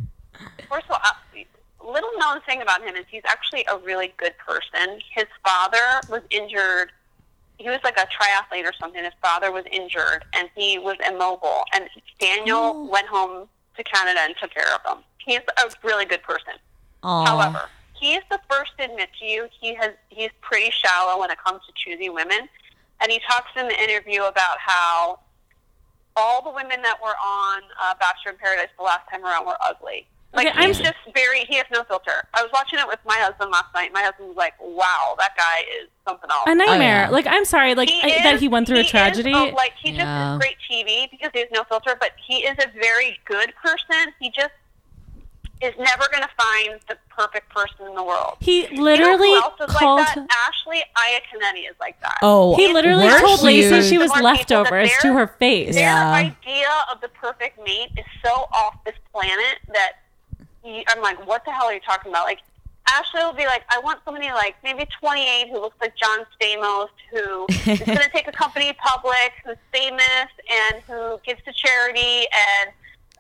[0.70, 4.34] first of all, a little known thing about him is he's actually a really good
[4.38, 5.00] person.
[5.14, 6.92] His father was injured.
[7.58, 9.04] He was like a triathlete or something.
[9.04, 11.64] His father was injured, and he was immobile.
[11.74, 12.86] And Daniel Oh.
[12.86, 15.04] went home to Canada and took care of him.
[15.26, 16.54] He's a really good person.
[17.04, 17.26] Aw.
[17.26, 17.70] However,
[18.02, 21.38] he is the first to admit to you he has he's pretty shallow when it
[21.46, 22.50] comes to choosing women.
[23.02, 25.20] And he talks in the interview about how
[26.16, 29.58] all the women that were on uh, Bachelor in Paradise the last time around were
[29.62, 30.06] ugly.
[30.34, 32.24] Like Okay, I'm- he's just very he has no filter.
[32.34, 33.92] I was watching it with my husband last night.
[33.92, 37.04] My husband was like, "Wow, that guy is something else." A nightmare.
[37.04, 37.10] yeah.
[37.10, 39.34] Like I'm sorry, like He I, that is- he went through a is- tragedy.
[39.36, 42.56] oh, like he just is great TV because he has no filter, but he is
[42.64, 44.14] a very good person.
[44.22, 44.52] He just
[45.62, 48.38] is never going to find the perfect person in the world.
[48.40, 50.00] he You know literally who else is called.
[50.00, 50.28] like that?
[50.48, 52.18] Ashley Iaconetti is like that.
[52.22, 55.76] Oh, he literally we're told Lacey she was The more leftovers to her face.
[55.76, 56.12] Their Yeah.
[56.14, 59.94] idea of the perfect mate is so off this planet that
[60.64, 62.26] you, I'm like, what the hell are you talking about?
[62.26, 62.40] Like,
[62.88, 66.90] Ashley will be like, I want somebody like maybe 28 who looks like John Stamos,
[67.12, 72.26] who is going to take a company public, who's famous, and who gives to charity,
[72.34, 72.72] and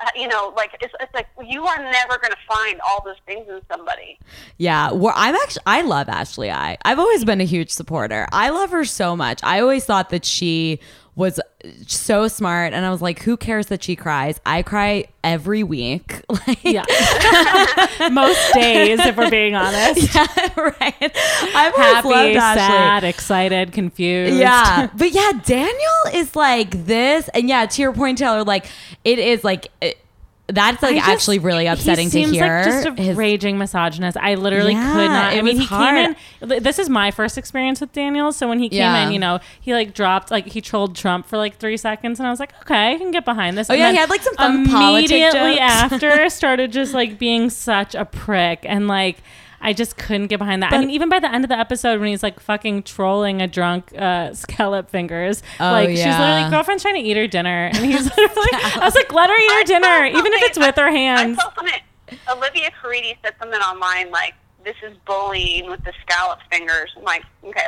[0.04, 3.18] Uh, you know, like it's, it's like you are never going to find all those
[3.26, 4.18] things in somebody.
[4.58, 6.78] Yeah, well, I'm actually I love Ashley I.
[6.84, 8.28] I've always been a huge supporter.
[8.32, 9.42] I love her so much.
[9.44, 10.80] I always thought that she
[11.21, 11.39] was
[11.86, 14.39] so smart and I was like, who cares that she cries?
[14.43, 16.21] I cry every week.
[16.47, 16.86] Like Yeah.
[18.12, 20.13] Most days, if we're being honest.
[20.15, 20.25] Yeah,
[20.57, 21.15] right.
[21.53, 24.36] Always Happy, sad, excited, confused.
[24.36, 24.89] Yeah.
[24.95, 27.29] But yeah, Daniel is like this.
[27.29, 28.65] And yeah, to your point, Taylor, like
[29.03, 29.99] it is like it,
[30.47, 32.56] that's like just- actually really upsetting he seems to hear.
[32.58, 34.17] Like just a His- raging misogynist.
[34.17, 35.34] I literally Yeah, could not.
[35.34, 36.15] I mean, he hard.
[36.41, 36.63] came in.
[36.63, 38.32] This is my first experience with Daniel.
[38.34, 39.08] So when he came Yeah.
[39.08, 42.27] in, you know, he like dropped like he trolled Trump for like three seconds, and
[42.27, 43.69] I was like, okay, I can get behind this.
[43.69, 48.04] Oh, And yeah, he had, like, some immediately after started just like being such a
[48.06, 49.17] prick and like.
[49.62, 50.74] I just couldn't get behind that.
[50.74, 53.47] I mean, even by the end of the episode, when he's like fucking trolling a
[53.47, 57.78] drunk uh, scallop fingers, Oh, like she's literally girlfriend's trying to eat her dinner, and
[57.78, 60.89] he's literally, I was like, let her eat her dinner, even if it's with her
[60.91, 61.38] hands.
[61.39, 61.82] I saw something.
[62.30, 64.34] Olivia Caridi said something online like,
[64.65, 67.67] "This is bullying with the scallop fingers." I'm like, okay,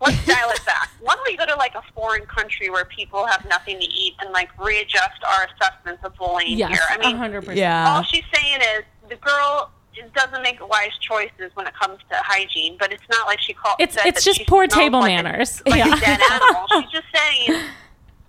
[0.00, 0.90] let's dial it back.
[1.00, 4.14] Why don't we go to like a foreign country where people have nothing to eat
[4.20, 6.80] and like readjust our assessments of bullying Yes, here?
[6.88, 7.58] I mean, hundred percent.
[7.58, 7.94] Yeah.
[7.96, 9.70] all she's saying is the girl
[10.14, 13.76] doesn't make wise choices when it comes to hygiene, but it's not like she called.
[13.80, 15.62] It's- it's just poor table like a- manners.
[15.66, 15.96] like Yeah.
[15.96, 16.66] a dead animal.
[16.72, 17.60] She's just saying.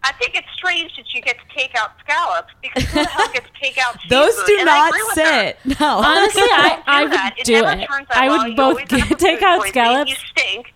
[0.05, 3.27] I think it's strange that you get to take out scallops because who the hell
[3.31, 5.23] gets to take out Those do And not agree with her.
[5.63, 5.79] sit.
[5.79, 5.97] No.
[5.99, 7.87] Honestly, I, I would do it.
[7.87, 8.43] turns out I well.
[8.45, 10.09] would both always end up with take out scallops.
[10.11, 10.73] You stink.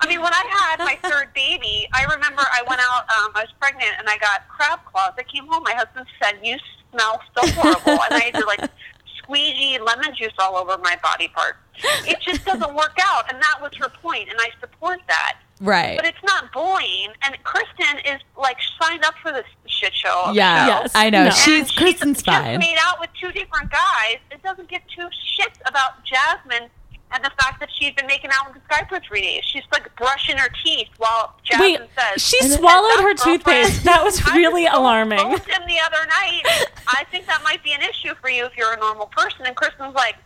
[0.00, 3.04] I mean, when I had my third baby, I remember I went out.
[3.16, 5.12] Um, I was pregnant, and I got crab claws.
[5.18, 5.62] I came home.
[5.64, 6.58] My husband said, "You
[6.92, 8.60] smell so horrible," and I had to like
[9.26, 11.58] squeegee lemon juice all over my body parts.
[12.06, 15.38] It just doesn't work out, and that was her point, and I support that.
[15.60, 15.96] right.
[15.96, 20.30] But it's not bullying, and Kristen is like signed up for this shit show.
[20.32, 20.66] Yeah.
[20.66, 20.92] Yes.
[20.94, 21.24] I know.
[21.24, 21.30] No.
[21.30, 22.58] She's And Kristen's just fine.
[22.60, 24.16] made out with two different guys.
[24.30, 25.08] It doesn't give two
[25.38, 26.70] shits about Jasmine
[27.12, 29.42] and the fact that she's been making out with this guy for three days.
[29.44, 33.84] She's like brushing her teeth while Jasmine Wait, says she swallowed her toothpaste.
[33.84, 35.18] That was really I alarming.
[35.18, 36.42] him the other night.
[36.88, 39.46] I think that might be an issue for you if you're a normal person.
[39.46, 40.16] And Kristen's like,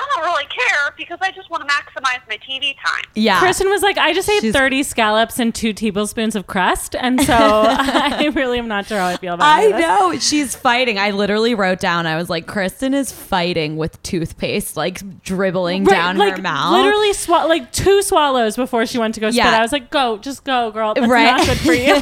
[0.00, 3.04] I don't really care because I just want to maximize my TV time.
[3.14, 3.38] Yeah.
[3.40, 6.94] Kristen was like, I just ate She's- 30 scallops and two tablespoons of crust.
[6.94, 9.60] And so I really am not sure how I feel about it.
[9.60, 9.80] I any this.
[9.82, 10.98] know she's fighting.
[10.98, 12.06] I literally wrote down.
[12.06, 16.72] I was like, Kristen is fighting with toothpaste, like dribbling Right, down like her mouth.
[16.72, 19.36] literally swa- like two swallows before she went to go spit.
[19.44, 19.58] Yeah.
[19.58, 20.94] I was like, go, just go, girl.
[20.94, 21.36] That's right?
[21.36, 22.00] not good for you.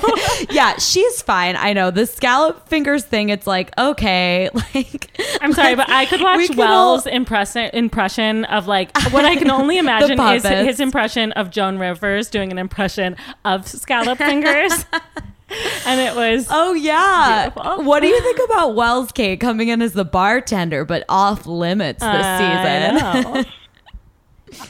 [0.50, 1.56] yeah, she's fine.
[1.56, 3.30] I know the scallop fingers thing.
[3.30, 7.70] It's like okay, like I'm sorry, but I could We watch could Wells' all- impression
[7.87, 12.51] impression of like what I can only imagine is his impression of Joan Rivers doing
[12.51, 14.85] an impression of scallop fingers,
[15.87, 17.51] and it was Oh yeah.
[17.51, 17.85] Beautiful.
[17.85, 22.01] What do you think about Wells Kate coming in as the bartender, but off limits
[22.01, 23.35] this I season?
[23.35, 23.44] know.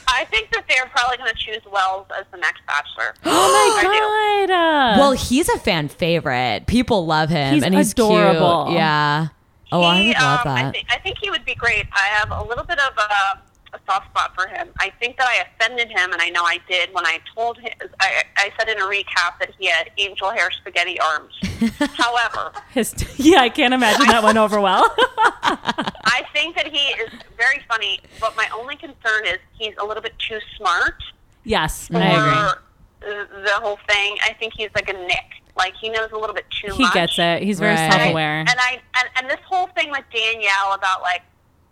[0.07, 3.13] I think that they're probably going to choose Wells as the next Bachelor.
[3.25, 4.99] oh my god!
[4.99, 6.65] Well, he's a fan favorite.
[6.67, 8.65] People love him, He's and he's adorable.
[8.65, 8.77] Cute.
[8.77, 9.27] Yeah.
[9.71, 10.75] Oh, I He, would love um, I, that.
[10.89, 11.85] I think he would be great.
[11.93, 14.69] I have a little bit of a, a soft spot for him.
[14.79, 17.71] I think that I offended him, and I know I did when I told him.
[17.99, 21.33] I, I said in a recap that he had angel hair spaghetti arms.
[21.95, 24.83] However, His, yeah, I can't imagine that went over well.
[24.97, 30.03] I think that he is very funny, but my only concern is he's a little
[30.03, 31.03] bit too smart
[31.43, 32.53] yes, I
[33.01, 33.11] agree.
[33.43, 34.17] the whole thing.
[34.23, 35.25] I think he's like a Nick.
[35.57, 36.93] Like he knows a little bit too He much.
[36.93, 37.41] gets it.
[37.43, 37.91] He's very Right.
[37.91, 38.39] Self-aware.
[38.41, 41.23] And I and, and this whole thing with Danielle about like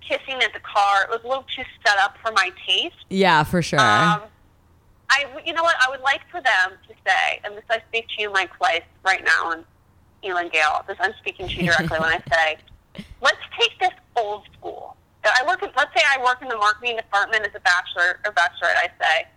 [0.02, 2.96] kissing at the car, it was a little too set up for my taste.
[3.10, 3.80] yeah, for sure.
[3.80, 4.22] Um,
[5.10, 5.76] I, you know what?
[5.86, 8.82] I would like for them to say, and this I speak to you, Mike Fleiss,
[9.04, 9.64] right now, and
[10.24, 10.84] Elan Gale.
[10.88, 12.58] This I'm speaking to you directly when I say,
[13.22, 14.96] let's take this old school.
[15.24, 15.62] I work.
[15.64, 18.78] In, let's say I work in the marketing department as a bachelor or bachelorette.
[18.78, 19.28] I say,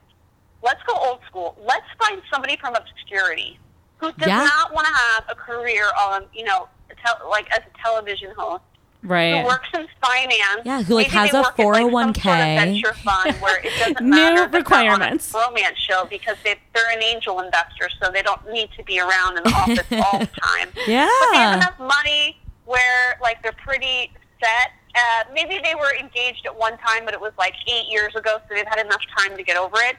[0.63, 1.57] let's go old school.
[1.65, 3.59] Let's find somebody from obscurity
[3.99, 4.45] who does Yeah.
[4.45, 6.69] not want to have a career on, you know,
[7.05, 8.63] tel- like as a television host.
[9.05, 9.41] Right.
[9.43, 10.63] Who works in finance?
[10.65, 12.21] Yeah, who, like, has a work at, like, 401k.
[12.23, 15.33] sort of venture fund where it doesn't New matter they're requirements.
[15.33, 19.37] romance show because they, they're an angel investor, so they don't need to be around
[19.39, 20.69] in the office all the time.
[20.89, 21.09] Yeah.
[21.21, 24.73] But they have enough money where like they're pretty set.
[24.97, 28.39] Uh, maybe they were engaged at one time, but it was like eight years ago,
[28.49, 29.95] so they've had enough time to get over it.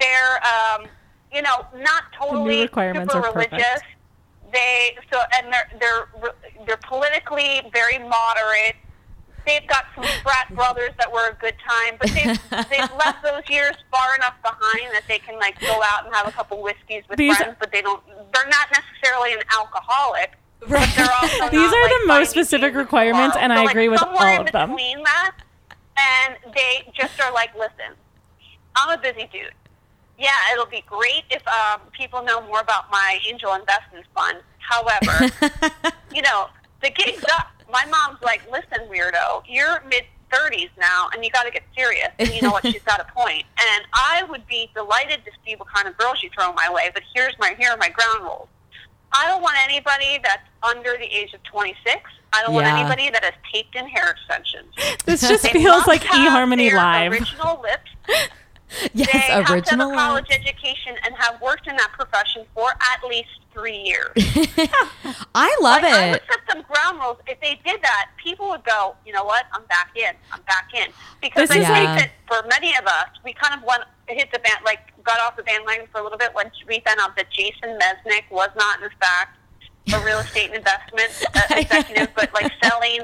[0.00, 0.86] They're, um,
[1.32, 3.80] you know, not totally super are religious.
[4.52, 6.34] They so and they're they're
[6.66, 8.76] they're politically very moderate.
[9.46, 13.48] They've got some frat brothers that were a good time, but they've they've left those
[13.48, 17.04] years far enough behind that they can like go out and have a couple whiskeys
[17.08, 18.02] with These- friends, but they don't.
[18.34, 20.32] They're not necessarily an alcoholic.
[20.66, 20.80] Right.
[20.80, 23.88] But they're also These are like, the most specific requirements, and So, I like, agree
[23.88, 24.70] with all in of them.
[24.70, 25.36] The one in between that,
[25.96, 27.94] and they just are like, listen,
[28.76, 29.52] I'm a busy dude.
[30.20, 34.38] Yeah, it'll be great if um, people know more about my angel investment fund.
[34.58, 35.32] However,
[36.14, 36.48] you know,
[36.82, 37.48] the gig's up.
[37.72, 42.08] My mom's like, listen, weirdo, you're mid 30s now, and you got to get serious.
[42.18, 42.66] And you know what?
[42.66, 43.44] She's got a point.
[43.58, 46.90] And I would be delighted to see what kind of girl she throw my way.
[46.92, 48.48] But here's my here are my ground rules.
[49.12, 51.98] I don't want anybody that's under the age of 26.
[52.32, 54.72] I don't want anybody that has taped in hair extensions.
[55.04, 57.12] This just feels like eHarmony Live.
[57.12, 57.90] Original lips.
[58.94, 59.90] yes, They have to have original.
[59.92, 64.12] a college education and have worked in that profession for at least three years.
[65.34, 67.18] I love like, I would set some ground rules.
[67.26, 69.46] If they did that, people would go, you know what?
[69.52, 70.14] I'm back in.
[70.32, 70.92] I'm back in.
[71.20, 74.30] Because This I think like- that for many of us, we kind of went hit
[74.32, 77.16] the band, like got off the bandwagon for a little bit when we found out
[77.16, 79.36] that Jason Mesnick was not, in fact,
[79.94, 83.00] a real estate investment uh, executive, but like selling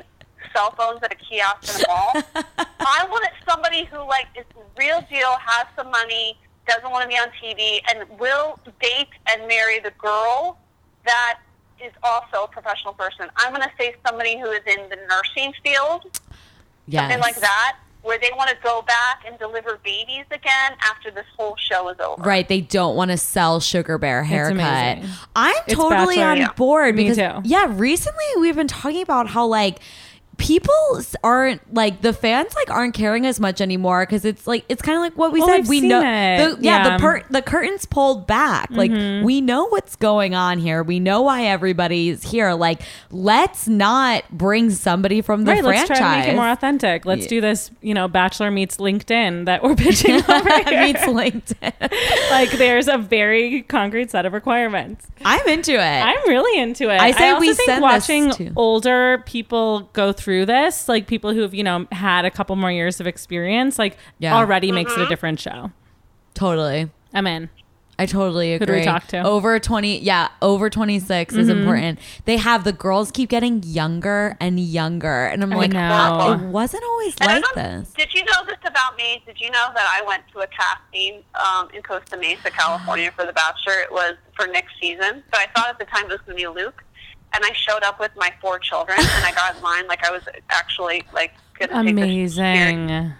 [0.56, 2.12] cell phones at a kiosk in a mall.
[2.80, 4.44] I wanted somebody who like is
[4.78, 9.46] real deal, has some money, doesn't want to be on TV, and will date and
[9.46, 10.58] marry the girl
[11.04, 11.38] that
[11.84, 13.28] is also a professional person.
[13.36, 16.04] I'm going to say somebody who is in the nursing field,
[16.88, 17.02] Yes.
[17.02, 21.26] something like that, where they want to go back and deliver babies again after this
[21.36, 22.22] whole show is over.
[22.22, 24.52] Right, they don't want to sell Sugar Bear haircut.
[24.52, 25.10] amazing.
[25.34, 26.52] I'm It's totally Bachelor, on yeah.
[26.52, 27.40] board Me because too.
[27.48, 29.80] yeah, recently we've been talking about how like
[30.38, 34.82] people aren't like the fans like aren't caring as much anymore because it's like it's
[34.82, 36.04] kind of like what we Well, said we've we seen know it.
[36.56, 36.96] the, yeah, Yeah.
[36.96, 39.24] the per- the curtains pulled back like Mm-hmm.
[39.24, 44.70] we know what's going on here we know why everybody's here like let's not bring
[44.70, 47.06] somebody from the right, franchise let's try to make it more authentic.
[47.06, 50.80] Let's do this, you know, Bachelor meets LinkedIn that we're pitching over here.
[50.82, 55.06] meets LinkedIn like there's a very concrete set of requirements.
[55.24, 57.00] I'm into it I'm really into it.
[57.00, 61.62] I say also we think watching older people go through this, like people who've, you
[61.62, 64.34] know, had a couple more years of experience, like Yeah.
[64.34, 65.70] already makes it a different show.
[66.34, 67.48] totally I'm in.
[67.98, 68.66] I totally agree.
[68.66, 69.22] Who do we talk to?
[69.22, 71.58] Over 20, yeah, over 26 is Mm-hmm.
[71.58, 71.98] important.
[72.26, 75.24] They have the girls keep getting younger and younger.
[75.28, 76.32] And I'm I like, know.
[76.38, 77.94] it wasn't always And like this.
[77.94, 79.22] Did you know this about me?
[79.24, 83.24] Did you know that I went to a casting um, in Costa Mesa, California for
[83.24, 83.80] The Bachelor?
[83.80, 86.42] It was for next season, but I thought at the time it was going to
[86.42, 86.82] be Luke.
[87.36, 90.10] And I showed up with my four children, and I got in line like I
[90.10, 93.12] was actually like going to take Amazing.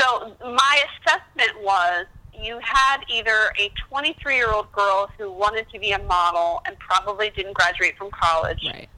[0.00, 5.78] So my assessment was you had either a 23 year old girl who wanted to
[5.78, 8.88] be a model and probably didn't graduate from college, Right.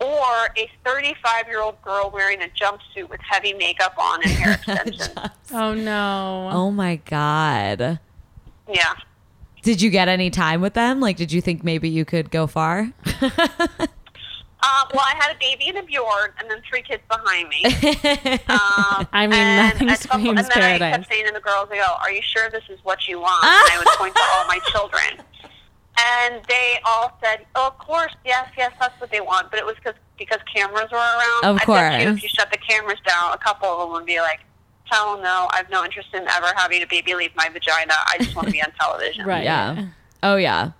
[0.00, 4.54] or a 35 year old girl wearing a jumpsuit with heavy makeup on and hair
[4.66, 5.10] extensions.
[5.52, 6.50] Oh no.
[6.52, 8.00] Oh my God.
[8.68, 8.94] yeah.
[9.64, 11.00] Did you get any time with them?
[11.00, 12.92] Like, did you think maybe you could go far?
[14.66, 17.64] Uh, well, I had a baby in a Bjorn and then three kids behind me.
[18.48, 20.96] Um, I mean, and nothing at some- screams And then I paradise.
[20.96, 23.44] kept saying to the girls, I go, "Are you sure this is what you want?"
[23.44, 25.20] And I would point to all my children,
[25.98, 29.66] and they all said, oh, "Of course, yes, yes, that's what they want." But it
[29.66, 31.44] was because because cameras were around.
[31.44, 32.16] Of I bet you course.
[32.16, 34.40] if you shut the cameras down, a couple of them would be like,
[34.84, 37.94] "Hell no, I have no interest in ever having a baby leave my vagina.
[38.12, 39.44] I just want to be on television." Right.
[39.44, 39.86] Yeah.
[40.22, 40.72] Oh, yeah.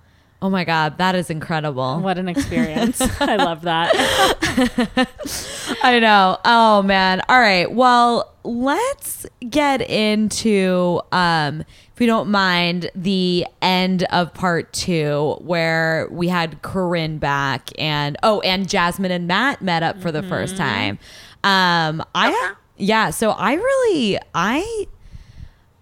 [0.42, 0.98] Oh my God.
[0.98, 2.00] That is incredible.
[2.00, 3.00] What an experience.
[3.20, 3.92] I love that.
[5.82, 6.38] I know.
[6.44, 7.22] Oh man.
[7.30, 7.70] All right.
[7.72, 11.60] Well, let's get into um
[11.92, 18.18] if we don't mind the end of part 2 where we had Corinne back and
[18.22, 20.98] oh and Jasmine and Matt met up for the first time.
[21.42, 22.54] Um I Okay.
[22.76, 24.86] Yeah, so I really I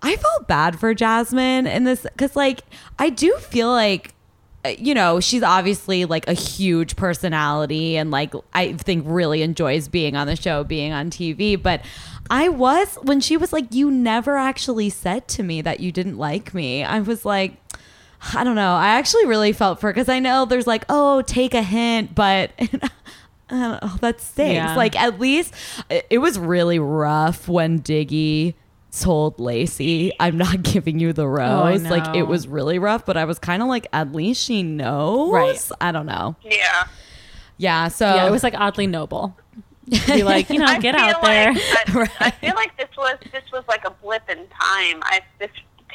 [0.03, 2.63] I felt bad for Jasmine in this because, like,
[2.99, 4.15] I do feel like,
[4.65, 9.87] uh, you know, she's obviously like a huge personality and, like, I think really enjoys
[9.87, 11.61] being on the show, being on TV.
[11.61, 11.83] But
[12.31, 16.19] I was, when she was like, you never actually said to me that you didn't
[16.19, 17.55] like me, I was like,
[18.35, 18.75] I don't know.
[18.75, 22.51] I actually really felt for because I know there's like, oh, take a hint, but
[23.53, 24.55] I that stinks.
[24.55, 24.77] Yeah.
[24.77, 25.55] Like at least
[25.91, 28.55] it it was really rough when Diggy
[29.01, 33.17] told Lacey, "I'm not giving you the oh, rose." like it was really rough, but
[33.17, 35.33] I was kind of like, at least she knows.
[35.33, 35.71] Right.
[35.81, 36.37] I don't know.
[36.43, 36.87] Yeah.
[37.57, 37.89] Yeah.
[37.89, 39.37] So yeah, it was like oddly noble.
[39.89, 41.53] Be like, you know, I get feel out there.
[41.53, 42.11] Like, I, Right.
[42.21, 45.03] I feel like this was this was like a blip in time.
[45.03, 45.51] I this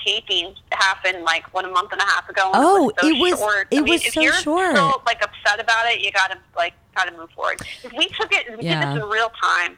[0.06, 2.52] taping happened like what a month and a half ago.
[2.54, 3.68] and Oh, so it was- Short.
[3.72, 4.76] it I mean, was if so you're short.
[4.76, 7.62] So like upset about it, you gotta like gotta move forward.
[7.84, 8.86] If we took it, if we Yeah.
[8.86, 9.78] did this in real time,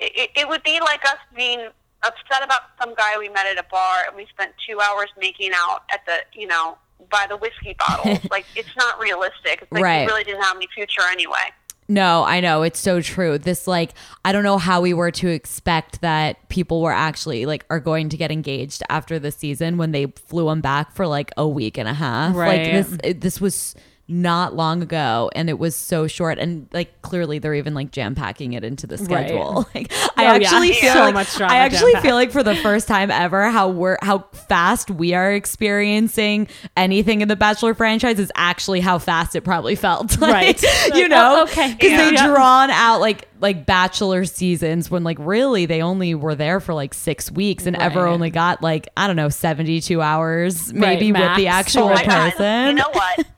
[0.00, 1.68] it, it, it would be like us being
[2.02, 5.52] upset about some guy we met at a bar and we spent two hours making
[5.54, 6.76] out at the you know
[7.10, 8.18] by the whiskey bottles.
[8.30, 9.62] like it's not realistic.
[9.62, 10.00] It's like Right.
[10.06, 11.52] we really didn't have any future anyway.
[11.86, 12.62] No, I know.
[12.62, 13.36] It's so true.
[13.36, 13.92] This, like,
[14.24, 18.08] I don't know how we were to expect that people were actually, like, are going
[18.08, 21.76] to get engaged after the season when they flew them back for, like, a week
[21.76, 22.34] and a half.
[22.34, 23.74] Like, this, this was
[24.06, 26.38] not long ago and it was so short.
[26.38, 29.04] And, like, clearly they're even, like, jam packing it into the Right.
[29.28, 29.66] schedule.
[29.74, 30.32] Like, I Oh, yeah.
[30.34, 33.48] actually feel So like, much drama I actually feel like for the first time ever,
[33.50, 38.98] how we're, how fast we are experiencing anything in the Bachelor franchise is actually how
[38.98, 40.18] fast it probably felt.
[40.24, 40.62] Like, Right.
[40.94, 41.38] you know?
[41.40, 41.72] oh, okay.
[41.72, 41.96] Because Yeah.
[42.10, 42.26] they Yeah.
[42.26, 46.94] drawn out like like bachelor seasons when like really they only were there for like
[46.94, 51.36] six weeks and ever only got like I don't know seventy two hours maybe with
[51.36, 52.32] the actual Oh my God.
[52.32, 52.68] person.
[52.68, 53.26] You know what?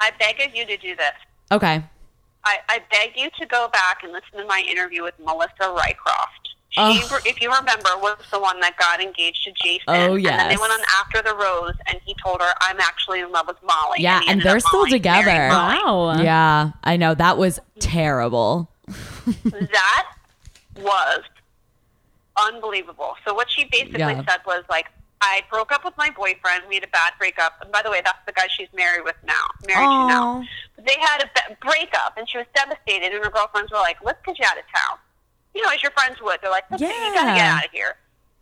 [0.00, 1.12] I beg of you to do this.
[1.52, 1.82] okay.
[2.42, 6.48] I, I beg you to go back and listen to my interview with Melissa Rycroft.
[6.70, 7.18] She, Oh.
[7.26, 9.84] if you remember, was the one that got engaged to Jason.
[9.88, 10.30] Oh, yeah.
[10.30, 13.30] And then they went on after the rose, and he told her, "I'm actually in
[13.30, 15.48] love with Molly." Yeah, he and they're still Molly together.
[15.50, 16.14] Wow.
[16.22, 17.80] Yeah, I know that was mm-hmm.
[17.80, 18.70] terrible.
[19.42, 20.06] that
[20.76, 21.20] was
[22.36, 23.16] unbelievable.
[23.26, 24.24] So what she basically Yeah.
[24.26, 24.86] said was like,
[25.22, 26.64] I broke up with my boyfriend.
[26.68, 27.60] We had a bad breakup.
[27.60, 29.44] And by the way, that's the guy she's married with now.
[29.66, 30.40] Married to now.
[30.40, 30.44] Aw.
[30.78, 33.12] They had a be- breakup, and she was devastated.
[33.12, 34.98] And her girlfriends were like, "Let's get you out of town."
[35.54, 36.40] You know, as your friends would.
[36.40, 37.96] They're like, "Let's "You gotta get out of here."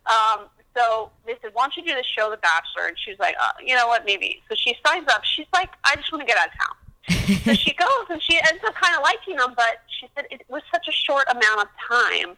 [0.07, 3.19] Um, so they said, "Why don't you do the show, The Bachelor?" And she was
[3.19, 4.05] like, uh, "You know what?
[4.05, 5.25] Maybe." So she signs up.
[5.25, 8.39] She's like, "I just want to get out of town." so she goes, and she
[8.39, 9.55] ends up kind of liking him.
[9.57, 12.37] But she said it was such a short amount of time.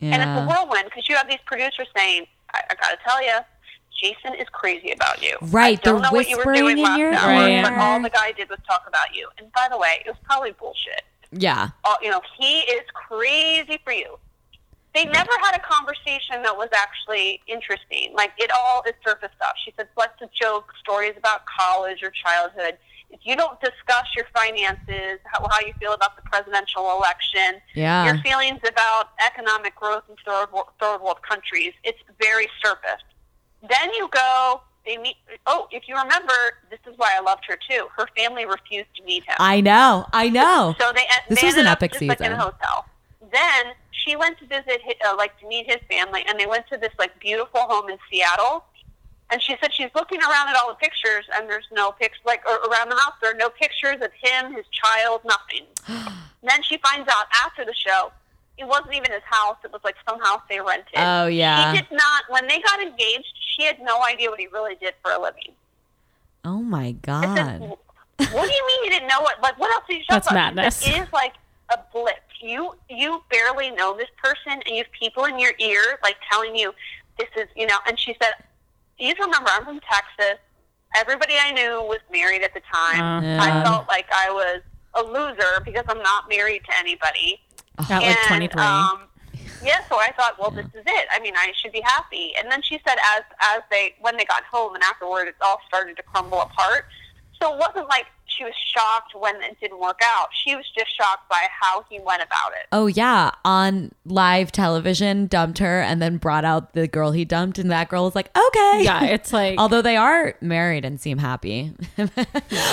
[0.00, 3.22] And it's a whirlwind because you have these producers saying, I, I got to tell
[3.22, 3.38] you,
[4.00, 5.36] Jason is crazy about you.
[5.42, 7.62] Right, I don't they're know what you were whispering doing in last your hour, ear.
[7.62, 9.28] but all the guy did was talk about you.
[9.38, 11.02] And by the way, it was probably bullshit.
[11.32, 11.70] Yeah.
[11.84, 14.18] All, you know, he is crazy for you.
[14.94, 18.12] They never had a conversation that was actually interesting.
[18.14, 19.54] Like, it all is surface stuff.
[19.64, 22.76] She said, let's joke stories about college or childhood.
[23.08, 28.04] If you don't discuss your finances, how, how you feel about the presidential election, Yeah.
[28.06, 30.48] your feelings about economic growth in third
[30.80, 31.72] third world countries.
[31.84, 33.02] It's very surface.
[33.68, 35.16] Then you go, they meet.
[35.46, 36.32] Oh, if you remember,
[36.70, 37.86] this is why I loved her too.
[37.96, 39.36] Her family refused to meet him.
[39.38, 40.06] I know.
[40.12, 40.74] I know.
[40.78, 42.40] so they, This they was an epic just like in a season.
[42.40, 42.86] hotel.
[43.32, 46.76] Then she went to visit, uh, like to meet his family, and they went to
[46.76, 48.64] this like beautiful home in Seattle.
[49.30, 52.42] And she said she's looking around at all the pictures, and there's no pictures, like
[52.46, 55.64] or around the house, there are no pictures of him, his child, nothing.
[56.42, 58.12] then she finds out after the show,
[58.58, 60.94] it wasn't even his house; it was like some house they rented.
[60.96, 61.72] Oh, yeah.
[61.72, 62.22] He did not.
[62.28, 65.54] When they got engaged, she had no idea what he really did for a living.
[66.44, 67.36] Oh my god.
[67.36, 69.40] said, what do you mean you didn't know what?
[69.42, 70.54] Like, what else did you That's about?
[70.54, 70.76] Madness.
[70.76, 71.34] said, It is like
[71.72, 72.16] a blip.
[72.40, 76.56] You you barely know this person, and you have people in your ear like telling
[76.56, 76.72] you
[77.18, 77.78] this is you know.
[77.86, 78.32] And she said,
[78.98, 80.38] "Do you remember I'm from Texas.
[80.96, 83.24] Everybody I knew was married at the time.
[83.24, 84.60] Uh, I felt like I was
[84.94, 87.40] a loser because I'm not married to anybody.
[87.78, 88.62] At like And, 23.
[88.62, 89.02] Um,
[89.64, 91.08] yeah, so I thought, well, this is it.
[91.14, 92.32] I mean, I should be happy.
[92.38, 95.60] And then she said, as as they when they got home and afterward, it all
[95.68, 96.86] started to crumble apart.
[97.40, 100.28] So it wasn't like she was shocked when it didn't work out.
[100.44, 102.66] She was just shocked by how he went about it.
[102.72, 107.58] Oh yeah, on live television, dumped her and then brought out the girl he dumped,
[107.58, 111.18] and that girl was like, okay, yeah, it's like Although they are married and seem
[111.18, 112.26] happy, but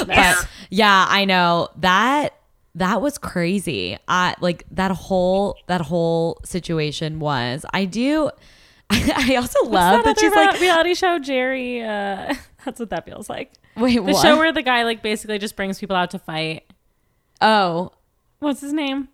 [0.08, 0.36] Yeah.
[0.70, 2.36] yeah, I know that
[2.76, 3.98] that was crazy.
[4.08, 7.66] I like that whole that whole situation was.
[7.74, 8.30] I do.
[8.90, 11.82] I also love that, What's she's like, reality show Jerry.
[11.84, 12.34] Uh,
[12.66, 13.52] that's what that feels like.
[13.78, 14.22] wait, The what?
[14.24, 16.64] show where the guy like basically just brings people out to fight.
[17.42, 17.92] oh,
[18.40, 19.10] What's his name?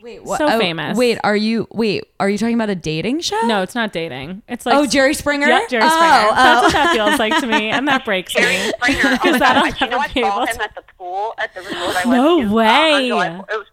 [0.00, 0.96] Wait, So oh, famous.
[0.96, 1.66] Wait, are you?
[1.70, 3.40] Wait, are you talking about a dating show?
[3.46, 4.42] No, it's not dating.
[4.48, 5.46] It's like Oh, Jerry Springer.
[5.48, 6.34] Yeah, Jerry Oh, Springer.
[6.34, 6.62] That's oh.
[6.64, 8.72] what that feels like to me, and that breaks Jerry me.
[8.80, 9.00] Springer.
[9.04, 9.56] Oh my Because god!
[9.56, 12.38] I'll I, you know, I saw him at the pool at the resort I No
[12.40, 12.42] to.
[12.42, 13.08] uh, on way.
[13.08, 13.66] July, it was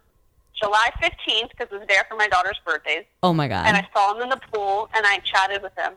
[0.60, 3.66] July fifteenth because it was there for my daughter's birthdays, Oh my god.
[3.66, 5.92] and I saw him in the pool and I chatted with him.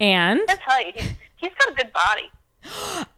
[0.00, 2.30] And I tell you, he's, he's got a good body.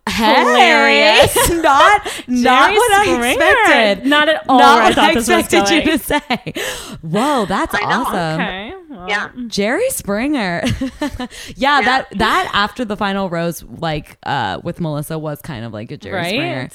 [0.09, 1.34] Hilarious.
[1.51, 4.07] Not not Jerry what I expected.
[4.09, 6.97] Not at all Not where I what I expected you to say.
[7.03, 8.40] Whoa, that's I know, awesome.
[8.40, 8.74] Okay.
[8.90, 9.28] well, Yeah.
[9.47, 10.62] Jerry Springer.
[11.57, 15.90] yeah, that that after the final rose, like uh with Melissa, was kind of like
[15.93, 16.68] a Jerry Springer.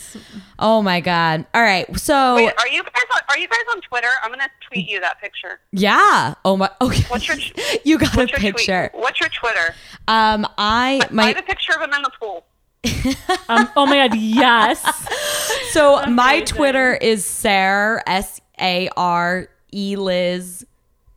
[0.57, 1.45] Oh my god!
[1.53, 4.09] All right, so Wait, are you guys on, are you guys on Twitter?
[4.23, 5.59] I'm gonna tweet you that picture.
[5.73, 6.33] yeah.
[6.45, 6.69] Oh my.
[6.81, 7.03] Okay.
[7.09, 7.37] What's your
[7.83, 8.89] you got what's a your picture.
[8.89, 9.01] Tweet?
[9.01, 9.75] What's your Twitter?
[10.07, 12.45] Um, I I my have a picture of him in the pool.
[13.49, 14.17] Um, oh my God.
[14.17, 14.83] Yes.
[15.71, 20.65] so my Twitter is Sarah S A R E Liz,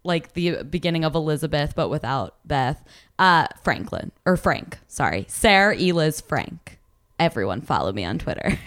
[0.04, 2.84] like the beginning of Elizabeth, but without Beth.
[3.18, 4.78] Uh, Franklin or Frank.
[4.86, 6.78] Sorry, Sarah E Liz Frank.
[7.18, 8.58] Everyone follow me on Twitter.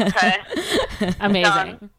[0.00, 0.36] Okay.
[1.20, 1.90] Amazing.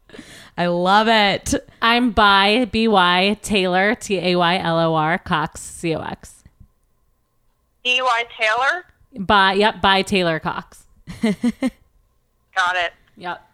[0.56, 1.54] I love it.
[1.82, 6.44] I'm by B-Y Taylor, T-A-Y-L-O-R, Cox, C-O-X.
[7.84, 8.02] E.
[8.02, 8.24] Y.
[8.38, 8.84] Taylor.
[9.18, 10.84] By, yep, by Taylor Cox.
[11.22, 11.32] Got
[12.76, 12.92] it.
[13.16, 13.46] Yep.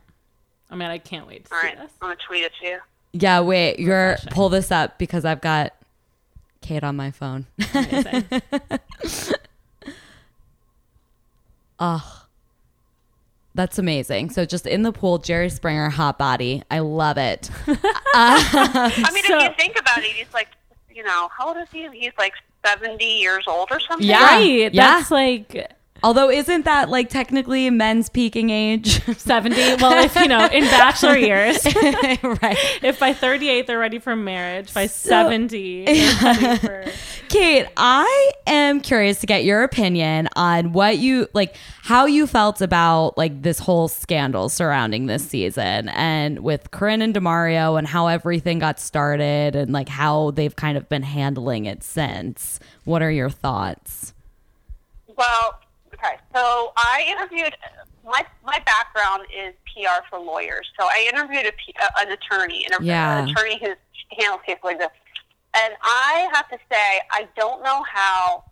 [0.71, 1.77] I mean, I can't wait to All see right.
[1.79, 1.91] this.
[2.03, 2.79] I'm gonna tweet it to you.
[3.13, 4.33] Yeah, wait, you're Refreshing.
[4.33, 5.73] pull this up because I've got
[6.61, 7.47] Kate on my phone.
[7.73, 8.25] Amazing.
[11.79, 12.27] oh,
[13.55, 14.31] that's amazing.
[14.31, 16.63] So just in the pool, Jerry Springer, hot body.
[16.71, 17.49] I love it.
[18.15, 20.49] I mean, So- if you think about it, he's like,
[20.95, 21.89] you know, how old is he?
[21.93, 22.33] He's like
[22.67, 24.07] 70 years old or something.
[24.07, 24.25] Yeah.
[24.25, 24.73] right.
[24.75, 24.99] yeah.
[24.99, 29.03] That's like Although, isn't that like technically men's peaking age?
[29.19, 29.77] 70.
[29.77, 32.57] Well, if, you know, in bachelor years, right.
[32.83, 36.85] if by 38 they're ready for marriage, by 70 they're for...
[37.29, 42.61] Kate, I am curious to get your opinion on what you like, how you felt
[42.61, 48.07] about like this whole scandal surrounding this season and with Corinne and DeMario and how
[48.07, 52.61] everything got started and like how they've kind of been handling it since.
[52.85, 54.15] What are your thoughts?
[55.17, 55.61] Well,
[55.99, 56.17] okay.
[56.35, 57.55] So I interviewed.
[58.05, 60.71] My my background is PR for lawyers.
[60.79, 63.19] So I interviewed a, an attorney, an, Yeah.
[63.19, 63.75] an attorney who
[64.19, 64.89] handles cases like this.
[65.57, 68.45] And I have to say, I don't know how.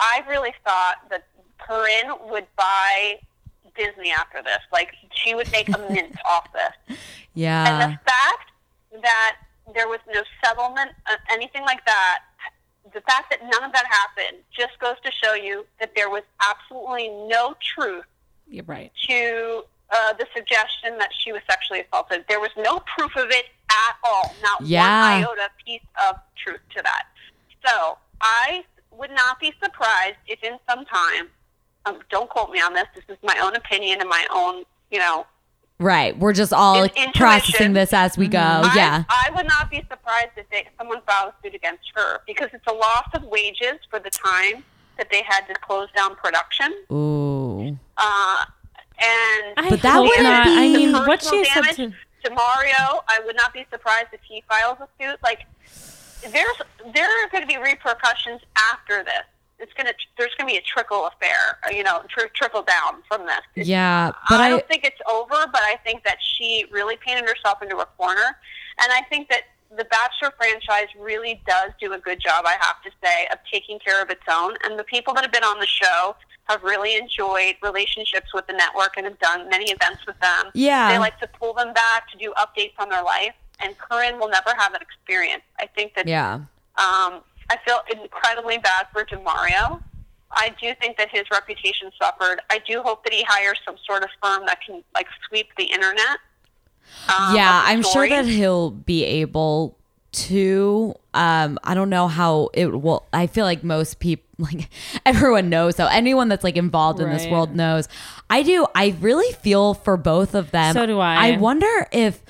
[0.00, 1.26] I really thought that
[1.58, 3.20] Corinne would buy
[3.76, 4.58] Disney after this.
[4.72, 6.98] Like she would make a mint off this.
[7.34, 7.82] Yeah.
[7.82, 8.50] And the fact
[9.02, 9.36] that
[9.74, 12.18] there was no settlement, uh, anything like that,
[12.94, 16.22] the fact that none of that happened just goes to show you that there was
[16.50, 18.04] absolutely no truth
[18.48, 18.90] You're right.
[19.08, 22.24] to uh, the suggestion that she was sexually assaulted.
[22.28, 24.34] There was no proof of it at all.
[24.42, 24.82] Not Yeah.
[24.82, 27.04] one iota piece of truth to that.
[27.64, 31.28] So I would not be surprised if in some time,
[31.86, 34.98] um, don't quote me on this, this is my own opinion and my own, you
[34.98, 35.26] know,
[35.82, 36.16] Right.
[36.18, 37.12] We're just all In- intuition.
[37.12, 38.38] processing this as we go.
[38.38, 39.04] I, Yeah.
[39.08, 42.66] I would not be surprised if they, someone filed a suit against her because it's
[42.66, 44.64] a loss of wages for the time
[44.98, 46.72] that they had to close down production.
[46.92, 47.76] Ooh.
[47.96, 48.44] Uh,
[48.98, 51.92] and I But that wouldn't be- I mean, what she said to...
[52.24, 55.18] to Mario, I would not be surprised if he files a suit.
[55.24, 55.46] Like
[56.22, 58.40] there's there are going to be repercussions
[58.72, 59.24] after this.
[59.62, 63.26] It's gonna there's going to be a trickle affair, you know, tr- trickle down from
[63.26, 63.40] this.
[63.54, 64.12] It's Yeah.
[64.28, 67.62] But I I, don't think it's over, but I think that she really painted herself
[67.62, 68.36] into a corner.
[68.82, 69.42] And I think that
[69.76, 73.78] the Bachelor franchise really does do a good job, I have to say, of taking
[73.78, 74.54] care of its own.
[74.64, 76.14] And the people that have been on the show
[76.48, 80.50] have really enjoyed relationships with the network and have done many events with them.
[80.54, 80.92] Yeah.
[80.92, 83.34] They like to pull them back to do updates on their life.
[83.60, 85.44] And Corinne will never have that experience.
[85.60, 86.40] I think that yeah.
[86.76, 87.20] um,
[87.50, 89.82] I feel incredibly bad for DeMario.
[90.30, 92.40] I do think that his reputation suffered.
[92.50, 95.64] I do hope that he hires some sort of firm that can like sweep the
[95.64, 96.18] internet.
[97.08, 99.76] um, yeah, I'm sure that he'll be able
[100.12, 100.94] to.
[101.14, 103.06] Um, I don't know how it will.
[103.12, 104.70] I feel like most people, like
[105.04, 105.76] everyone knows.
[105.76, 107.88] So anyone that's like involved in this world knows.
[108.30, 108.66] I do.
[108.74, 110.72] I really feel for both of them.
[110.74, 111.32] So do I.
[111.32, 112.22] I wonder if,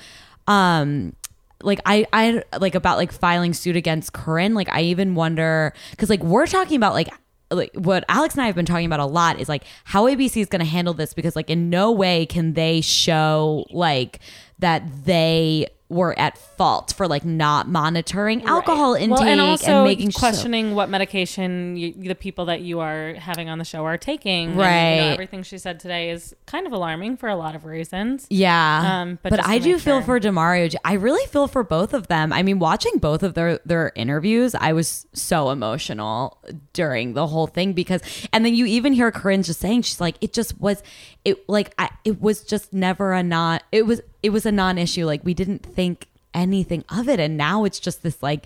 [0.47, 1.15] um,
[1.63, 4.53] like I, I like about like filing suit against Corinne.
[4.53, 7.09] Like I even wonder because like we're talking about like
[7.51, 10.41] like what Alex and I have been talking about a lot is like how ABC
[10.41, 14.19] is going to handle this because like in no way can they show like
[14.59, 20.09] that they were at fault for like not monitoring alcohol intake well, and also making
[20.09, 23.97] sure- questioning what medication you, the people that you are having on the show are
[23.97, 24.45] taking.
[24.49, 25.11] And, you know, Right.
[25.13, 28.25] everything she said today is kind of alarming for a lot of reasons.
[28.29, 29.01] Yeah.
[29.01, 30.19] Um, but but I do feel sure.
[30.19, 30.73] for DeMario.
[30.83, 32.33] I really feel for both of them.
[32.33, 36.37] I mean, watching both of their their interviews, I was so emotional
[36.73, 40.15] during the whole thing because and then you even hear Corinne just saying she's like
[40.21, 40.81] it just was
[41.25, 45.05] it like I, it was just never a not it was it was a non-issue
[45.05, 48.45] like we didn't think anything of it and now it's just this like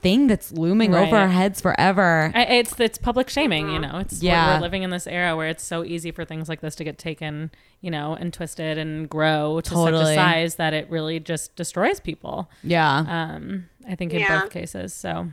[0.00, 2.30] thing that's looming over our heads forever.
[2.32, 3.98] I- It's it's public shaming, you know.
[3.98, 4.46] It's Yeah.
[4.46, 6.84] we're, we're living in this era where it's so easy for things like this to
[6.84, 7.50] get taken,
[7.80, 11.98] you know, and twisted and grow to such a size that it really just destroys
[11.98, 12.48] people.
[12.62, 12.98] yeah.
[13.08, 14.42] Um, I think in Yeah.
[14.42, 14.94] both cases.
[14.94, 15.28] So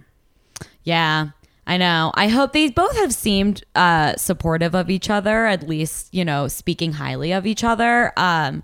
[0.83, 1.27] Yeah,
[1.67, 2.11] I know.
[2.15, 6.47] I hope they both have seemed uh, supportive of each other, at least, you know,
[6.47, 8.13] speaking highly of each other.
[8.17, 8.61] Um,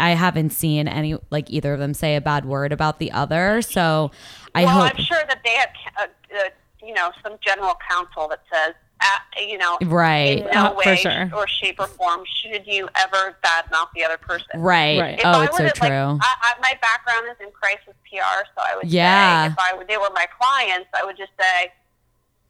[0.00, 3.62] I haven't seen any, like, either of them say a bad word about the other.
[3.62, 4.10] So
[4.54, 4.90] I well, hope.
[4.98, 6.48] I'm sure that they have, uh, uh,
[6.84, 10.38] you know, some general counsel that says, uh, you know, Right.
[10.38, 11.30] in no Uh, for way sure.
[11.36, 14.60] or shape or form should you ever badmouth the other person.
[14.60, 14.98] Right.
[15.00, 15.18] Right.
[15.18, 15.88] If Oh, I it's so were true.
[15.88, 19.44] Like, I, I, my background is in crisis PR, so I would Yeah.
[19.44, 21.72] say if I were, they were my clients, I would just say,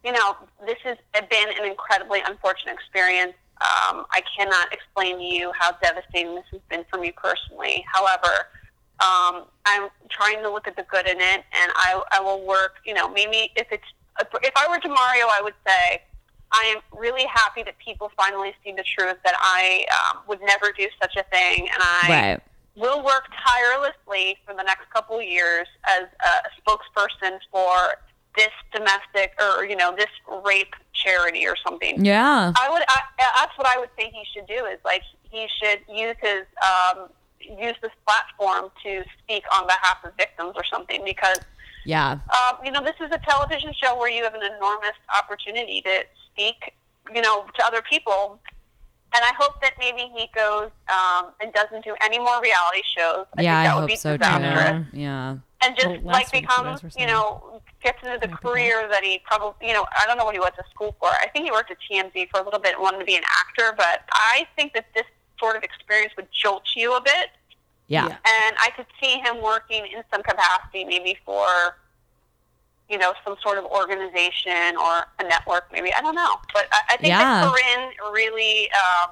[0.04, 0.36] you know,
[0.66, 0.96] this has
[1.28, 3.34] been an incredibly unfortunate experience.
[3.60, 7.84] Um, I cannot explain to you how devastating this has been for me personally.
[7.92, 8.48] However,
[9.00, 12.76] um, I'm trying to look at the good in it, and I, I will work.
[12.86, 13.84] You know, maybe if it's
[14.42, 16.02] if I were DeMario, I would say
[16.52, 20.72] I am really happy that people finally see the truth that I um, would never
[20.76, 22.40] do such a thing, and I right.
[22.76, 27.96] will work tirelessly for the next couple of years as a spokesperson for
[28.36, 30.10] this domestic or you know this
[30.44, 32.04] rape charity or something.
[32.04, 32.52] Yeah.
[32.56, 32.82] I would.
[32.88, 33.00] I,
[33.36, 34.64] that's what I would say he should do.
[34.66, 37.08] Is like he should use his um,
[37.40, 41.38] use this platform to speak on behalf of victims or something because
[41.84, 42.12] Yeah.
[42.12, 46.04] um, you know, this is a television show where you have an enormous opportunity to
[46.26, 46.74] speak,
[47.14, 48.38] you know, to other people.
[49.12, 53.26] And I hope that maybe he goes um, and doesn't do any more reality shows.
[53.36, 54.86] I yeah, I think that would hope be so disastrous.
[54.92, 54.96] too.
[55.00, 55.36] Yeah.
[55.62, 59.20] And just Well, like week you becomes, you know, gets into the career that he
[59.24, 61.08] probably, you know, I don't know what he went to school for.
[61.08, 63.22] I think he worked at TMZ for a little bit and wanted to be an
[63.40, 65.04] actor, but I think that this
[65.38, 67.30] sort of experience would jolt you a bit.
[67.88, 68.06] Yeah.
[68.06, 68.16] Yeah.
[68.24, 71.44] and I could see him working in some capacity, maybe for,
[72.88, 76.36] you know, some sort of organization or a network, maybe I don't know.
[76.54, 77.18] But I, I think Yeah.
[77.18, 79.10] that Corinne really um,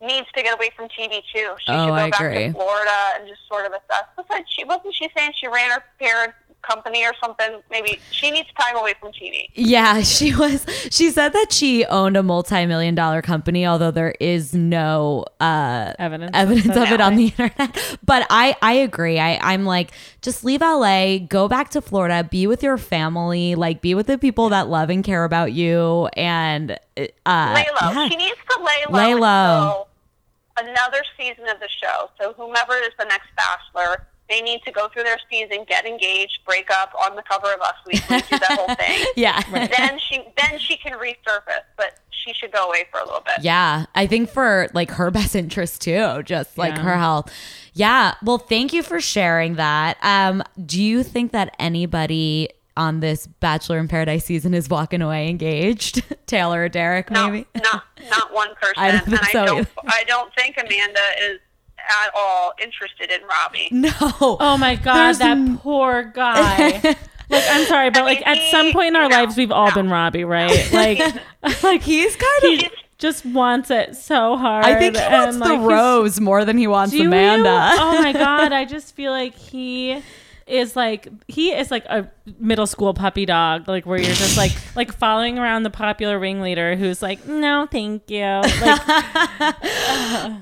[0.00, 1.54] needs to get away from TV too.
[1.58, 2.46] She Oh, should go I back agree.
[2.46, 4.04] to Florida and just sort of assess.
[4.16, 6.32] Besides, she wasn't she saying she ran her parent
[6.62, 7.60] company or something?
[7.70, 9.48] Maybe she needs time away from TV.
[9.54, 10.64] Yeah, she was.
[10.90, 16.30] She said that she owned a multi-million dollar company, although there is no uh, Evidence.
[16.34, 17.04] evidence of it No.
[17.06, 17.98] on the internet.
[18.04, 19.18] But I, I agree.
[19.18, 19.90] I, I'm like,
[20.22, 24.18] just leave LA, go back to Florida, be with your family, like be with the
[24.18, 26.72] people that love and care about you, and
[27.26, 27.90] uh, lay low.
[27.92, 28.08] yeah.
[28.08, 28.98] She needs to lay low.
[28.98, 29.86] Lay low.
[30.58, 32.10] Another season of the show.
[32.20, 36.38] So whomever is the next bachelor, they need to go through their season, get engaged,
[36.46, 39.04] break up on the cover of Us Weekly, do that whole thing.
[39.16, 39.42] yeah.
[39.50, 43.42] Then she then she can resurface, but she should go away for a little bit.
[43.42, 46.82] Yeah, I think for like her best interest too, just like Yeah.
[46.82, 47.32] her health.
[47.74, 48.14] Yeah.
[48.22, 49.96] Well, thank you for sharing that.
[50.02, 55.28] Um, do you think that anybody on this Bachelor in Paradise season is walking away
[55.28, 56.02] engaged?
[56.26, 57.46] Taylor or Derek, No, maybe?
[57.62, 58.74] not not one person.
[58.76, 59.70] I don't think and so I don't either.
[59.86, 61.40] I don't think Amanda is
[62.06, 63.68] at all interested in Robbie.
[63.72, 64.36] No.
[64.40, 66.70] Oh my god, There's that n- poor guy.
[66.82, 69.68] like I'm sorry, but I like at some point in our no, lives, we've all
[69.68, 69.74] no.
[69.74, 70.50] been Robbie, right?
[70.72, 70.98] Like,
[71.62, 72.60] like He's kind of.
[72.60, 74.64] he just wants it so hard.
[74.64, 77.06] I think he wants and, the like, he's- rose more than he wants Do you?
[77.08, 77.48] Amanda.
[77.78, 80.02] Oh my god, I just feel like he
[80.50, 84.52] is like he is like a middle school puppy dog, like where you're just like
[84.76, 88.20] like following around the popular ringleader who's like, no, thank you.
[88.22, 88.50] Like,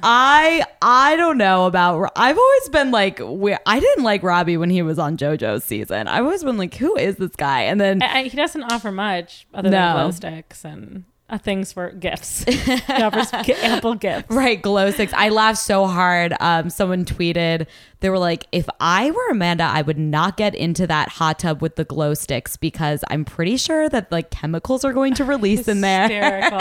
[0.03, 2.13] I I don't know about.
[2.17, 6.09] I've always been like, we- I didn't like Robbie when he was on JoJo's season.
[6.09, 7.63] I've always been like, who is this guy?
[7.63, 9.77] And then I, I- he doesn't offer much other No.
[9.79, 12.45] than glow sticks and uh, things for gifts.
[12.49, 14.31] he offers ample gifts.
[14.35, 15.13] Right, glow sticks.
[15.15, 16.33] I laughed so hard.
[16.41, 17.67] Um, someone tweeted,
[18.01, 21.61] they were like, if I were Amanda, I would not get into that hot tub
[21.61, 25.69] with the glow sticks because I'm pretty sure that like chemicals are going to release
[25.69, 26.49] in there.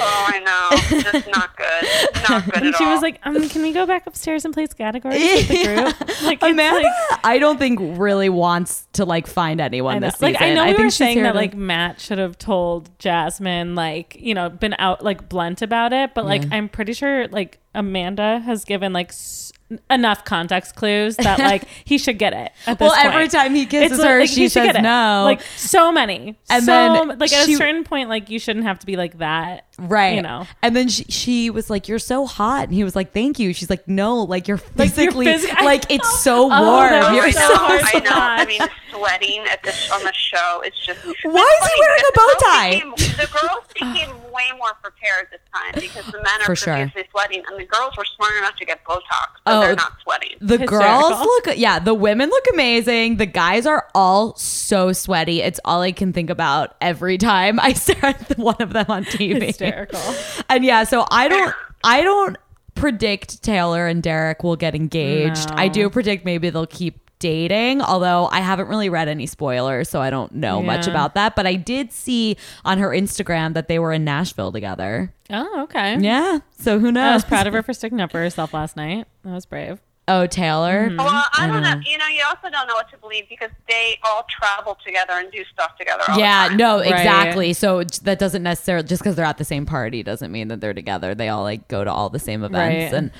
[0.00, 1.00] Oh, I know.
[1.00, 1.88] Just not good.
[2.28, 2.92] Not good and at she all.
[2.92, 6.42] was like, um, "Can we go back upstairs and play categories with the group?" Like
[6.42, 10.34] Amanda, like- I don't think really wants to like find anyone this season.
[10.34, 13.74] Like I know we think were saying that to- like Matt should have told Jasmine
[13.74, 16.48] like you know been out like blunt about it, but like Yeah.
[16.52, 19.52] I'm pretty sure like Amanda has given like s-
[19.90, 22.52] enough context clues that like he should get it.
[22.80, 23.32] Well, every point.
[23.32, 25.22] time he kisses her, like, she he says no.
[25.24, 28.64] Like so many, And so, then like at she- a certain point, like you shouldn't
[28.66, 31.98] have to be like that, right, You know, And then she, she was like, "You're
[31.98, 35.40] so hot," and he was like, "Thank you." She's like, "No, like you're physically, like,
[35.40, 36.90] phys- I it's so Oh, warm.
[36.90, 37.54] that was you're I so know.
[37.56, 38.10] hard I know.
[38.12, 38.60] I mean,
[38.90, 40.62] sweating at this on the show.
[40.64, 41.00] It's just.
[41.22, 42.70] Why It's is he wearing a because bow the girls tie?
[42.70, 46.92] Became, the girls became way more prepared this time because the men are For sure.
[47.10, 50.36] sweating and the girls were smart enough to get Botox, so Oh, they're not sweating.
[50.40, 50.78] The Hysterical.
[51.08, 53.16] girls look, yeah, the women look amazing.
[53.16, 55.40] The guys are all so sweaty.
[55.42, 59.04] It's all I can think about every time I stare at one of them on
[59.04, 59.42] TV.
[59.46, 59.67] Hysterical.
[60.50, 61.54] And yeah, so I don't,
[61.84, 62.36] I don't
[62.74, 65.50] predict Taylor and Derek will get engaged.
[65.50, 65.56] No.
[65.56, 70.00] I do predict maybe they'll keep dating, although I haven't really read any spoilers, so
[70.00, 71.34] I don't know much about that.
[71.34, 75.12] But I did see on her Instagram that they were in Nashville together.
[75.30, 75.98] Oh, okay.
[75.98, 77.10] Yeah, so who knows?
[77.10, 79.06] I was proud of her for sticking up for herself last night.
[79.24, 79.80] That was brave.
[80.08, 80.90] Oh, Taylor.
[80.96, 81.74] Well, I, I don't know.
[81.74, 81.80] know.
[81.84, 85.30] You know, you also don't know what to believe because they all travel together and
[85.30, 86.02] do stuff together.
[86.08, 86.56] All Yeah, the time.
[86.56, 86.86] no, Right.
[86.88, 87.52] exactly.
[87.52, 90.74] So that doesn't necessarily just because they're at the same party doesn't mean that they're
[90.74, 91.14] together.
[91.14, 92.98] They all like go to all the same events Right.
[92.98, 93.10] and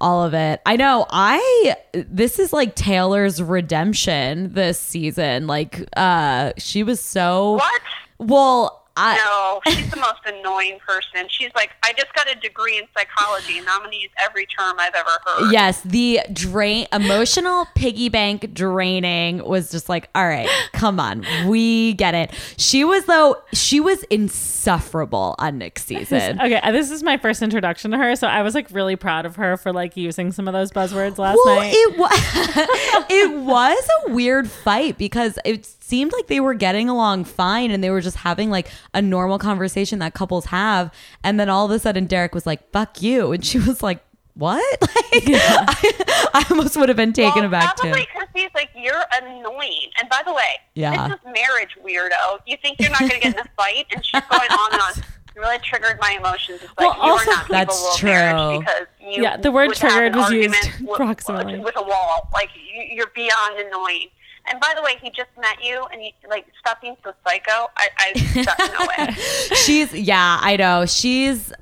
[0.00, 0.60] all of it.
[0.66, 1.06] I know.
[1.10, 5.46] I this is like Taylor's redemption this season.
[5.46, 7.82] Like, uh, she was so What?
[8.18, 8.83] well.
[8.96, 11.28] I, No, she's the most annoying person.
[11.28, 14.46] She's like, I just got a degree in psychology, and I'm going to use every
[14.46, 15.52] term I've ever heard.
[15.52, 21.94] Yes, the drain emotional piggy bank draining was just like, all right, come on, we
[21.94, 22.32] get it.
[22.56, 26.40] She was though, she was insufferable on Nick's season.
[26.40, 29.26] Okay, uh, this is my first introduction to her, so I was like really proud
[29.26, 31.72] of her for like using some of those buzzwords last well, night.
[31.74, 32.10] it was
[33.10, 37.82] it was a weird fight because it seemed like they were getting along fine and
[37.84, 41.70] they were just having like a normal conversation that couples have, and then all of
[41.70, 44.02] a sudden Derek was like, "Fuck you," and she was like.
[44.36, 44.60] What?
[45.14, 47.82] Like, I, I almost would have been taken well, aback too.
[47.82, 49.90] probably because he's like, you're annoying.
[50.00, 51.06] And by the way, Yeah.
[51.06, 52.40] this is marriage, weirdo.
[52.44, 53.86] You think you're not going to get in a fight?
[53.94, 54.92] And she's going on and on.
[55.36, 56.60] It really triggered my emotions.
[56.62, 58.58] It's like, Well, you also- are not That's true.
[58.58, 61.58] because you Yeah, the word triggered was used argument with- approximately.
[61.60, 62.28] with a wall.
[62.32, 64.08] Like, you- you're beyond annoying.
[64.50, 67.70] And by the way, he just met you, and you like stop being so psycho.
[67.76, 69.14] I, I no way.
[69.56, 71.52] she's yeah i know she's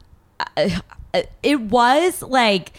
[0.56, 0.80] uh,
[1.42, 2.72] it was like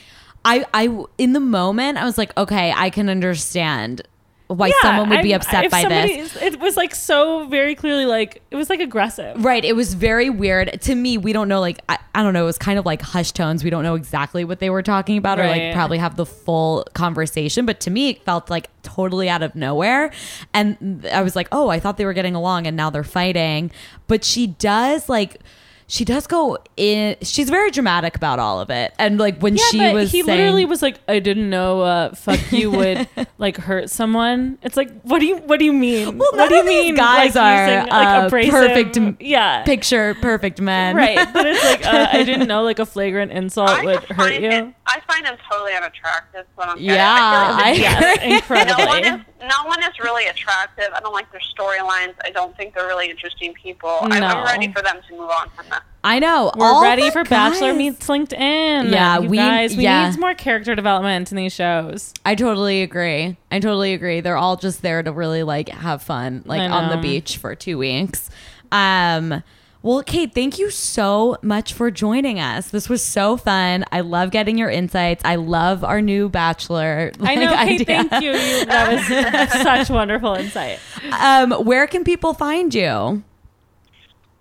[0.45, 4.01] i i in the moment i was like okay i can understand
[4.47, 7.75] why Yeah, someone would be I'm- upset by somebody this It was like so very
[7.75, 9.43] clearly like it was like aggressive.
[9.43, 9.63] Right.
[9.65, 10.81] It was very weird.
[10.81, 12.43] To me, we don't know, like, I, I don't know.
[12.43, 13.63] It was kind of like hush tones.
[13.63, 16.85] We don't know exactly what they were talking about or, like, probably have the full
[16.93, 17.65] conversation.
[17.65, 20.11] But to me, it felt like totally out of nowhere.
[20.53, 23.71] And I was like, oh, I thought they were getting along and now they're fighting.
[24.07, 25.39] But she does, like,
[25.87, 27.15] she does go in.
[27.21, 28.93] She's very dramatic about all of it.
[28.97, 31.81] And, like, when Yeah, she but was he saying, literally was like, I didn't know
[31.81, 33.07] uh fuck you would
[33.37, 34.57] like hurt someone.
[34.61, 36.17] It's like what do you what do you mean?
[36.17, 39.21] Well, what do you of these mean guys like, are, using, like uh, abrasive perfect
[39.21, 39.63] yeah.
[39.63, 40.95] picture perfect men.
[40.95, 41.27] Right.
[41.33, 44.49] But it's like uh, I didn't know like a flagrant insult I would hurt you.
[44.49, 46.45] It, I find him totally unattractive.
[46.55, 48.63] But I'm Yeah, I I feel like yes, agree.
[48.77, 50.85] no one is no one is really attractive.
[50.93, 52.13] I don't like their storylines.
[52.23, 53.97] I don't think they're really interesting people.
[54.01, 54.27] I'm, No.
[54.27, 55.83] I'm ready for them to move on from that.
[56.05, 56.51] I know.
[56.55, 58.91] We're All ready the for Bachelor Meets LinkedIn.
[58.91, 60.09] Yeah, you we- guys, we yeah.
[60.09, 62.13] need more character development in these shows.
[62.25, 63.37] I totally agree.
[63.51, 64.19] I totally agree.
[64.21, 67.77] They're all just there to really like have fun, like on the beach for two
[67.77, 68.29] weeks.
[68.71, 69.43] Um,
[69.83, 72.69] well, Kate, thank you so much for joining us.
[72.69, 73.83] This was so fun.
[73.91, 75.21] I love getting your insights.
[75.25, 77.11] I love our new bachelor.
[77.19, 77.81] I know, Kate.
[77.81, 77.85] idea.
[77.85, 78.31] Thank you.
[78.31, 78.65] you.
[78.65, 80.79] That was such wonderful insight.
[81.11, 83.23] Um, where can people find you?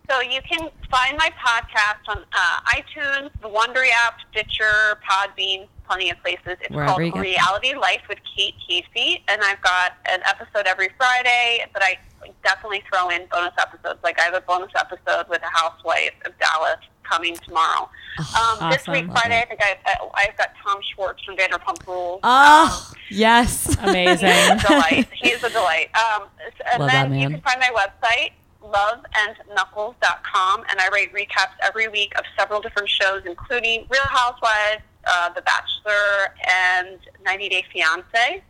[0.08, 6.10] So you can find my podcast on uh, iTunes, the Wondery app, Stitcher, Podbean, plenty
[6.10, 6.58] of places.
[6.60, 11.66] It's Wherever called Reality Life with Kate Casey, and I've got an episode every Friday.
[11.72, 11.98] But I
[12.44, 14.00] definitely throw in bonus episodes.
[14.02, 17.88] Like I have a bonus episode with a housewife of Dallas coming tomorrow.
[18.18, 18.92] um, This awesome.
[18.92, 19.78] week, Friday, I think I've,
[20.14, 22.20] I've got Tom Schwartz from Vanderpump Rules.
[22.22, 23.76] Oh, yes.
[23.82, 24.28] Amazing.
[24.28, 25.08] He's a delight.
[25.12, 25.88] He is a delight.
[25.94, 26.28] Um,
[26.72, 28.30] and Love that then you can find my website,
[28.62, 35.30] loveandknuckles.com, and I write recaps every week of several different shows, including Real Housewives, uh,
[35.30, 38.42] The Bachelor, and 90 Day Fiance.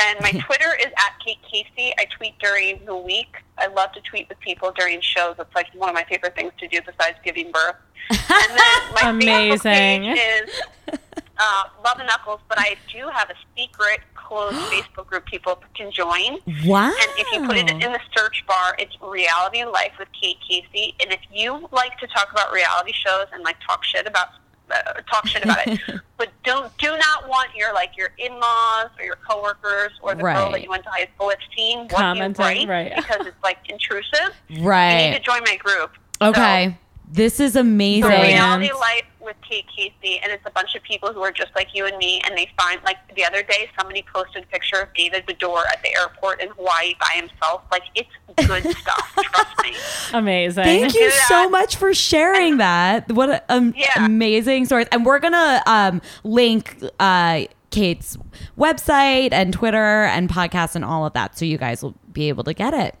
[0.00, 1.92] And my Twitter is at Kate Casey.
[1.98, 3.36] I tweet during the week.
[3.58, 5.36] I love to tweet with people during shows.
[5.38, 7.76] It's like one of my favorite things to do besides giving birth.
[8.10, 8.58] And then
[8.94, 10.02] my Facebook Amazing.
[10.02, 10.98] page is
[11.38, 15.90] uh, Love and Knuckles, but I do have a secret closed Facebook group people can
[15.90, 16.38] join.
[16.64, 16.88] Wow.
[16.88, 20.94] And if you put it in the search bar, it's Reality Life with Kate Casey.
[21.00, 24.28] And if you like to talk about reality shows and like talk shit about
[24.70, 25.80] uh, talk shit about it,
[26.16, 30.50] but don't do not want your like your in-laws or your coworkers or the girl
[30.50, 32.96] that you went to high school with seeing what you write right.
[32.96, 34.34] because it's like intrusive.
[34.58, 35.00] Right.
[35.00, 35.92] You need to join my group.
[36.20, 36.76] Okay.
[37.10, 38.02] this is amazing.
[38.02, 38.28] Brilliant.
[38.28, 41.68] Reality Life with Kate Casey, and it's a bunch of people who are just like
[41.74, 44.88] you and me, and they find like the other day somebody posted a picture of
[44.94, 47.62] David Beador at the airport in Hawaii by himself.
[47.70, 48.08] Like it's
[48.46, 49.12] good stuff.
[49.16, 49.72] Trust me.
[50.14, 50.64] Amazing.
[50.64, 51.26] Thank you Do that.
[51.28, 53.12] so much for sharing that.
[53.12, 54.06] What a, um, Yeah.
[54.06, 54.86] amazing stories.
[54.92, 58.16] And we're going to um, link uh, Kate's
[58.58, 62.44] website and Twitter and podcast and all of that so you guys will be able
[62.44, 62.94] to get it.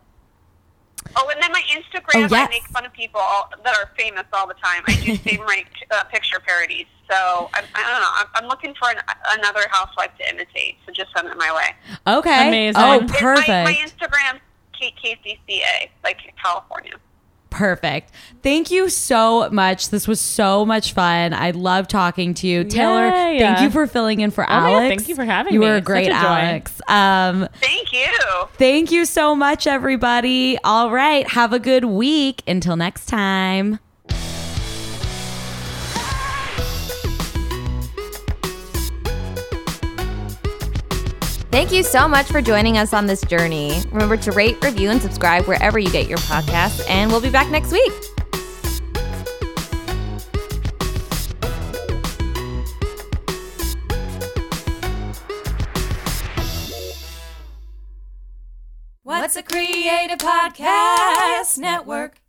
[1.16, 2.32] Oh, and then my Instagram, Oh, yes.
[2.32, 4.82] I make fun of people all, that are famous all the time.
[4.86, 6.86] I do same rate uh, picture parodies.
[7.10, 8.08] So I'm, I don't know.
[8.12, 8.98] I'm, I'm looking for an,
[9.38, 10.76] another housewife to imitate.
[10.86, 12.16] So just send it my way.
[12.18, 12.48] Okay.
[12.48, 12.82] Amazing.
[12.82, 13.48] Oh, It's It's perfect.
[13.48, 14.40] My, my Instagram,
[14.72, 16.94] Kate KCCA, like California.
[17.56, 18.12] Perfect.
[18.42, 19.88] Thank you so much.
[19.88, 21.32] This was so much fun.
[21.32, 22.64] I love talking to you.
[22.64, 23.38] Taylor, Yay.
[23.38, 24.88] thank you for filling in for Oh my God, Alex.
[25.02, 25.66] thank you for having you me.
[25.66, 26.14] You were a Such great a.
[26.14, 26.80] Alex.
[26.86, 28.06] Um, Thank you.
[28.58, 30.58] thank you so much, everybody.
[30.64, 31.26] All right.
[31.30, 32.42] Have a good week.
[32.46, 33.78] Until next time.
[41.56, 43.80] Thank you so much for joining us on this journey.
[43.90, 47.50] Remember to rate, review, and subscribe wherever you get your podcasts, and we'll be back
[47.50, 47.92] next week.
[59.02, 62.20] What's a Creative Podcast Network?